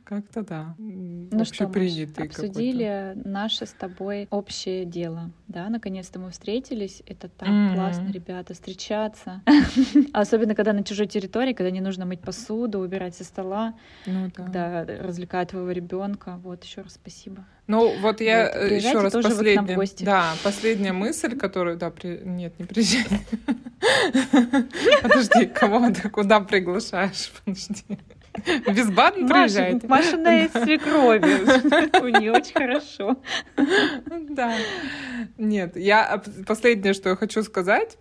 как-то 0.06 0.44
да. 0.44 0.76
Ну 0.78 1.44
что, 1.44 1.68
Маш, 1.68 2.08
обсудили 2.18 3.14
наше 3.26 3.66
с 3.66 3.74
тобой 3.74 4.28
общее 4.32 4.86
дело. 4.86 5.30
Да, 5.50 5.70
наконец-то 5.70 6.18
мы 6.20 6.32
встретились. 6.32 7.04
Это 7.06 7.28
так 7.28 7.50
Мгм. 7.50 7.74
классно, 7.74 8.10
ребята, 8.12 8.54
встречаться. 8.54 9.42
Особенно, 10.14 10.56
когда 10.56 10.72
на 10.72 10.84
чужой 10.84 11.08
территории, 11.08 11.54
когда 11.54 11.70
не 11.70 11.82
нужно 11.82 12.06
мыть 12.06 12.22
посуду, 12.22 12.80
убирать 12.80 13.16
со 13.16 13.26
стола. 13.26 13.74
Ну, 14.06 14.28
да. 14.28 14.32
когда 14.32 14.86
развлекать 14.86 15.50
твоего 15.50 15.72
ребенка. 15.72 16.40
Вот, 16.44 16.64
еще 16.64 16.82
раз 16.82 16.94
спасибо. 16.94 17.46
Ну, 17.70 17.96
вот 18.00 18.20
я 18.20 18.46
Вот, 18.46 18.56
э, 18.56 18.68
приезжайте 18.68 18.88
еще 18.88 19.00
раз 19.00 19.14
последняя. 19.14 19.88
Да, 20.00 20.34
последняя 20.44 20.92
мысль, 20.92 21.38
которую. 21.38 21.78
Да, 21.78 21.92
при... 21.92 22.20
нет, 22.26 22.58
не 22.58 22.66
приезжай. 22.66 23.06
Подожди, 25.04 25.46
кого 25.46 25.92
ты 25.92 26.10
куда 26.10 26.40
приглашаешь? 26.40 27.32
Подожди. 27.46 28.00
Без 28.74 28.90
Баден 28.92 29.24
Маша, 29.24 29.34
приезжайте. 29.34 29.88
Маша 29.88 30.18
на 30.18 30.48
свекрови. 30.64 32.02
У 32.02 32.08
нее 32.08 32.32
очень 32.32 32.54
хорошо. 32.54 33.18
Да. 34.30 34.54
Нет, 35.38 35.76
я 35.76 36.22
последнее, 36.46 36.94
что 36.94 37.10
я 37.10 37.16
хочу 37.16 37.44
сказать, 37.44 37.98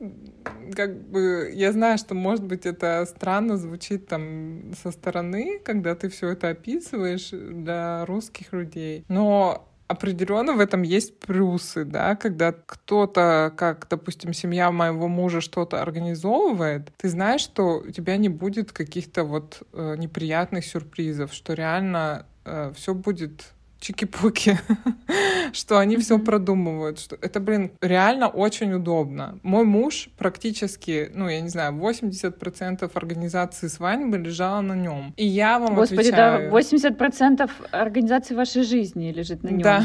как 0.75 1.09
бы 1.09 1.51
я 1.53 1.73
знаю, 1.73 1.99
что, 1.99 2.15
может 2.15 2.45
быть, 2.45 2.67
это 2.67 3.05
странно 3.07 3.57
звучит 3.57 4.07
там 4.09 4.73
со 4.83 4.91
стороны, 4.91 5.61
когда 5.65 5.95
ты 5.95 6.09
все 6.09 6.31
это 6.31 6.51
описываешь 6.51 7.31
для 7.31 8.05
русских 8.07 8.53
людей, 8.53 9.05
но 9.09 9.69
определенно 9.89 10.53
в 10.53 10.61
этом 10.61 10.83
есть 10.83 11.19
плюсы, 11.19 11.85
да, 11.85 12.15
когда 12.15 12.53
кто-то, 12.53 13.53
как, 13.57 13.87
допустим, 13.89 14.33
семья 14.33 14.71
моего 14.71 15.09
мужа 15.09 15.41
что-то 15.41 15.83
организовывает, 15.83 16.93
ты 16.97 17.09
знаешь, 17.09 17.41
что 17.41 17.81
у 17.81 17.91
тебя 17.91 18.17
не 18.17 18.29
будет 18.29 18.73
каких-то 18.73 19.25
вот 19.25 19.63
э, 19.73 19.97
неприятных 19.99 20.65
сюрпризов, 20.65 21.33
что 21.33 21.55
реально 21.55 22.27
все 22.75 22.95
будет 22.95 23.53
чики-пуки, 23.81 24.59
что 25.53 25.79
они 25.79 25.97
все 25.97 26.19
продумывают, 26.19 26.99
что 26.99 27.17
это, 27.21 27.41
блин, 27.41 27.71
реально 27.81 28.29
очень 28.29 28.73
удобно. 28.73 29.39
Мой 29.43 29.65
муж 29.65 30.09
практически, 30.19 31.11
ну, 31.15 31.29
я 31.29 31.41
не 31.41 31.49
знаю, 31.49 31.73
80% 31.75 32.91
организации 32.95 33.69
свадьбы 33.69 34.19
лежало 34.19 34.61
на 34.61 34.75
нем. 34.75 35.15
И 35.17 35.27
я 35.27 35.59
вам 35.59 35.75
Господи, 35.75 36.11
да, 36.11 36.37
отвечаю... 36.37 36.99
80% 36.99 37.51
организации 37.71 38.35
вашей 38.35 38.63
жизни 38.65 39.13
лежит 39.13 39.43
на 39.43 39.49
нем. 39.49 39.63
Да. 39.63 39.85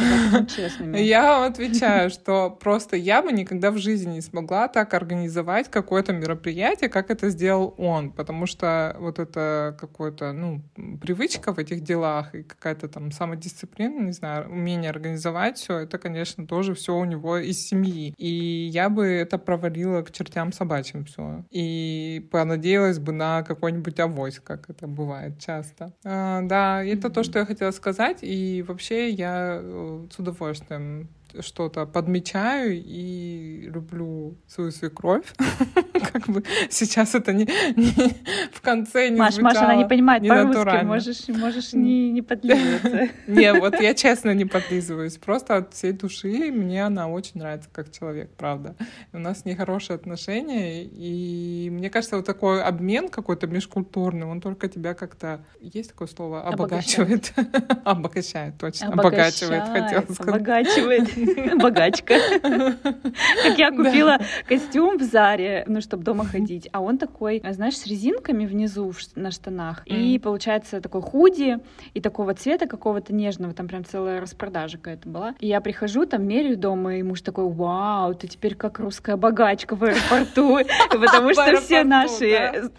Я 0.93 1.39
вам 1.39 1.51
отвечаю, 1.51 2.09
что 2.09 2.49
просто 2.49 2.97
я 2.97 3.21
бы 3.21 3.31
никогда 3.31 3.71
в 3.71 3.77
жизни 3.77 4.15
не 4.15 4.21
смогла 4.21 4.67
так 4.67 4.93
организовать 4.93 5.69
какое-то 5.69 6.13
мероприятие, 6.13 6.89
как 6.89 7.09
это 7.09 7.29
сделал 7.29 7.73
он, 7.77 8.11
потому 8.11 8.45
что 8.45 8.95
вот 8.99 9.19
это 9.19 9.75
какая-то, 9.79 10.33
ну, 10.33 10.61
привычка 11.01 11.53
в 11.53 11.59
этих 11.59 11.81
делах 11.81 12.33
и 12.35 12.43
какая-то 12.43 12.87
там 12.87 13.11
самодисциплина 13.11 13.82
мужчин, 13.83 14.05
не 14.05 14.11
знаю, 14.11 14.49
умение 14.49 14.89
организовать 14.89 15.57
все, 15.57 15.79
это, 15.79 15.97
конечно, 15.97 16.47
тоже 16.47 16.73
все 16.73 16.95
у 16.95 17.05
него 17.05 17.37
из 17.37 17.65
семьи. 17.65 18.13
И 18.17 18.69
я 18.71 18.89
бы 18.89 19.05
это 19.05 19.37
провалила 19.37 20.01
к 20.01 20.11
чертям 20.11 20.51
собачьим 20.51 21.05
все. 21.05 21.43
И 21.51 22.27
понадеялась 22.31 22.99
бы 22.99 23.11
на 23.11 23.43
какой-нибудь 23.43 23.99
авось, 23.99 24.39
как 24.39 24.69
это 24.69 24.87
бывает 24.87 25.39
часто. 25.39 25.93
А, 26.03 26.41
да, 26.41 26.83
это 26.83 27.09
то, 27.09 27.23
что 27.23 27.39
я 27.39 27.45
хотела 27.45 27.71
сказать. 27.71 28.19
И 28.21 28.63
вообще 28.67 29.09
я 29.09 29.59
э, 29.61 30.07
с 30.11 30.19
удовольствием 30.19 31.09
что-то 31.41 31.85
подмечаю 31.85 32.73
и 32.73 33.69
люблю 33.73 34.37
свою 34.47 34.71
свекровь. 34.71 35.25
как 36.13 36.27
бы 36.27 36.43
сейчас 36.69 37.15
это 37.15 37.33
не, 37.33 37.45
в 38.51 38.61
конце 38.61 39.09
не 39.09 39.17
Маш, 39.17 39.37
Маша, 39.37 39.63
она 39.63 39.75
не 39.75 39.87
понимает 39.87 40.27
по-русски, 40.27 40.83
можешь, 40.85 41.27
можешь 41.29 41.73
не, 41.73 42.11
не 42.11 42.21
подлизываться. 42.21 43.09
Не, 43.27 43.53
вот 43.53 43.79
я 43.79 43.93
честно 43.93 44.33
не 44.33 44.45
подлизываюсь. 44.45 45.17
Просто 45.17 45.57
от 45.57 45.73
всей 45.73 45.91
души 45.91 46.51
мне 46.51 46.85
она 46.85 47.07
очень 47.07 47.39
нравится 47.39 47.69
как 47.71 47.91
человек, 47.91 48.31
правда. 48.37 48.75
У 49.11 49.17
нас 49.17 49.45
нехорошие 49.45 49.95
отношения, 49.95 50.83
и 50.83 51.69
мне 51.71 51.89
кажется, 51.89 52.17
вот 52.17 52.25
такой 52.25 52.61
обмен 52.63 53.09
какой-то 53.09 53.47
межкультурный, 53.47 54.25
он 54.25 54.41
только 54.41 54.67
тебя 54.67 54.93
как-то... 54.93 55.43
Есть 55.59 55.91
такое 55.91 56.07
слово? 56.07 56.41
Обогачивает. 56.41 57.33
Обогащает, 57.85 58.57
точно. 58.57 58.89
Обогачивает, 58.89 59.63
хотела 59.63 60.01
сказать. 60.01 60.35
Обогачивает. 60.35 61.09
Богачка. 61.55 62.15
Как 62.41 63.57
я 63.57 63.71
купила 63.71 64.17
костюм 64.47 64.97
в 64.97 65.03
Заре, 65.03 65.63
ну, 65.67 65.81
чтобы 65.81 66.03
дома 66.03 66.25
ходить, 66.25 66.69
а 66.71 66.81
он 66.81 66.97
такой, 66.97 67.41
знаешь, 67.51 67.77
с 67.77 67.87
резинками 67.87 68.45
внизу 68.45 68.91
на 69.15 69.31
штанах, 69.31 69.83
и 69.85 70.19
получается 70.19 70.81
такой 70.81 71.01
худи, 71.01 71.57
и 71.93 72.01
такого 72.01 72.33
цвета 72.33 72.67
какого-то 72.67 73.13
нежного, 73.13 73.53
там 73.53 73.67
прям 73.67 73.85
целая 73.85 74.19
распродажа 74.21 74.77
какая-то 74.77 75.07
была. 75.09 75.35
И 75.39 75.47
я 75.47 75.61
прихожу, 75.61 76.05
там 76.05 76.25
меряю 76.27 76.57
дома, 76.57 76.95
и 76.95 77.03
муж 77.03 77.21
такой, 77.21 77.49
вау, 77.49 78.13
ты 78.13 78.27
теперь 78.27 78.55
как 78.55 78.79
русская 78.79 79.15
богачка 79.15 79.75
в 79.75 79.83
аэропорту, 79.83 80.59
потому 80.89 81.33
что 81.33 81.61
все 81.61 81.83
наши... 81.83 82.69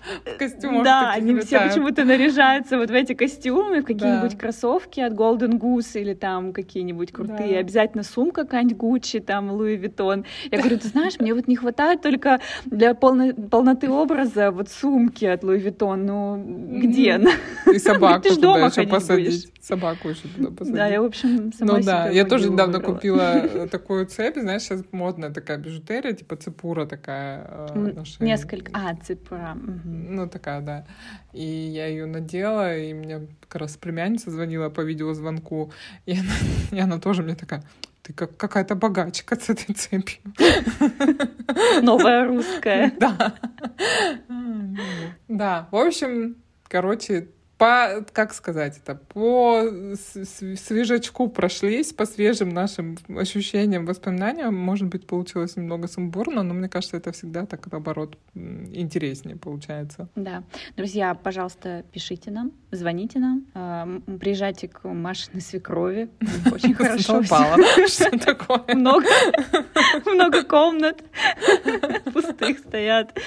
Да, 0.85 1.13
они 1.13 1.39
все 1.41 1.61
почему-то 1.61 2.05
наряжаются 2.05 2.79
вот 2.79 2.91
в 2.91 2.95
эти 2.95 3.15
костюмы, 3.15 3.81
в 3.83 3.85
какие-нибудь 3.85 4.39
кроссовки 4.39 5.01
от 5.01 5.13
Golden 5.13 5.59
Goose 5.59 6.01
или 6.01 6.15
там 6.15 6.53
какие-нибудь 6.53 7.13
крутые, 7.13 7.59
обязательно 7.59 8.03
сумка 8.03 8.34
какая-нибудь 8.35 8.77
Gucci, 8.77 9.21
там, 9.21 9.51
Louis 9.51 9.81
Vuitton. 9.81 10.25
Я 10.51 10.59
говорю, 10.59 10.79
ты 10.79 10.89
знаешь, 10.89 11.19
мне 11.19 11.35
вот 11.35 11.49
не 11.49 11.57
хватает 11.57 12.03
только 12.03 12.41
для 12.67 12.95
полной, 12.95 13.35
полноты 13.35 13.89
образа 13.89 14.51
вот 14.51 14.69
сумки 14.69 15.25
от 15.25 15.43
Louis 15.43 15.65
Vuitton, 15.65 15.97
ну 15.97 16.81
где 16.81 17.13
она? 17.13 17.31
И 17.73 17.79
собаку 17.79 18.29
туда 18.29 18.67
еще 18.67 18.87
посадить. 18.87 19.51
Собаку 19.61 20.11
еще 20.11 20.29
туда 20.29 20.51
посадить. 20.51 20.75
Да, 20.75 20.87
я, 20.87 21.01
в 21.01 21.07
общем, 21.07 21.53
сама 21.53 21.79
Ну 21.79 21.83
да, 21.83 22.09
я 22.11 22.25
тоже 22.25 22.51
недавно 22.51 22.81
купила 22.81 23.37
э, 23.37 23.69
такую 23.71 24.07
цепь, 24.07 24.37
знаешь, 24.37 24.63
сейчас 24.63 24.83
модная 24.93 25.31
такая 25.31 25.57
бижутерия, 25.59 26.13
типа 26.13 26.37
цепура 26.37 26.85
такая. 26.87 27.71
Э, 27.75 28.05
несколько, 28.21 28.71
а, 28.75 28.95
цепура. 28.97 29.57
Ну 29.85 30.29
такая, 30.29 30.61
да. 30.61 30.87
И 31.33 31.45
я 31.45 31.87
ее 31.87 32.07
надела, 32.07 32.77
и 32.77 32.93
мне 32.93 33.27
как 33.49 33.63
раз 33.63 33.77
племянница 33.77 34.31
звонила 34.31 34.69
по 34.69 34.83
видеозвонку, 34.83 35.73
и 36.07 36.13
она, 36.13 36.35
и 36.73 36.79
она 36.79 36.99
тоже 36.99 37.23
мне 37.23 37.35
такая, 37.35 37.63
ты 38.05 38.13
как 38.13 38.37
какая-то 38.37 38.75
богачка 38.75 39.35
с 39.35 39.49
этой 39.49 39.75
цепью. 39.75 40.21
Новая 41.83 42.27
русская. 42.27 42.93
Да. 43.01 43.35
Да, 45.27 45.69
в 45.71 45.77
общем, 45.77 46.37
короче, 46.69 47.31
по, 47.65 48.05
как 48.13 48.35
сказать 48.35 48.77
это, 48.77 48.95
по 48.95 49.63
свежачку 49.95 51.29
прошлись, 51.29 51.95
по 51.95 52.05
свежим 52.05 52.51
нашим 52.51 52.99
ощущениям, 53.09 53.87
воспоминаниям. 53.87 54.55
Может 54.55 54.89
быть, 54.89 55.07
получилось 55.07 55.57
немного 55.57 55.89
сумбурно, 55.89 56.43
но 56.43 56.53
мне 56.53 56.69
кажется, 56.69 56.99
это 56.99 57.13
всегда 57.13 57.47
так, 57.47 57.73
наоборот, 57.73 58.19
интереснее 58.35 59.37
получается. 59.37 60.09
Да. 60.15 60.43
Друзья, 60.77 61.15
пожалуйста, 61.15 61.85
пишите 61.91 62.31
нам, 62.31 62.53
звоните 62.71 63.19
нам, 63.19 63.47
э, 63.55 64.19
приезжайте 64.19 64.69
к 64.69 64.87
Машиной 64.87 65.41
свекрови. 65.41 66.11
Очень 66.53 66.75
хорошо. 66.75 67.23
Что 67.89 68.19
такое? 68.19 68.77
Много, 68.77 69.07
много 70.05 70.45
комнат 70.45 71.03
пустых 72.13 72.59
стоят. 72.59 73.19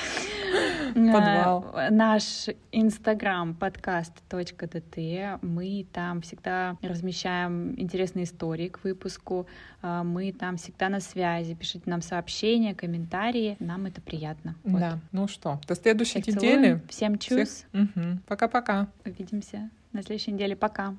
Подвал. 0.93 1.75
Наш 1.89 2.47
инстаграм 2.71 3.55
подкаст 3.55 4.13
.dt. 4.29 5.39
Мы 5.41 5.85
там 5.91 6.21
всегда 6.21 6.77
размещаем 6.81 7.79
интересные 7.79 8.25
истории 8.25 8.69
к 8.69 8.83
выпуску. 8.83 9.47
А, 9.81 10.03
мы 10.03 10.31
там 10.31 10.57
всегда 10.57 10.89
на 10.89 10.99
связи. 10.99 11.53
Пишите 11.53 11.83
нам 11.89 12.01
сообщения, 12.01 12.75
комментарии. 12.75 13.57
Нам 13.59 13.85
это 13.85 14.01
приятно. 14.01 14.55
Вот. 14.63 14.79
Да. 14.79 14.99
Ну 15.11 15.27
что, 15.27 15.59
до 15.67 15.75
следующей 15.75 16.21
Всех 16.21 16.35
недели. 16.35 16.81
Всем 16.89 17.17
чус. 17.17 17.65
Угу. 17.73 18.19
Пока-пока. 18.27 18.87
Увидимся 19.05 19.69
на 19.93 20.01
следующей 20.01 20.31
неделе. 20.31 20.55
Пока. 20.55 20.95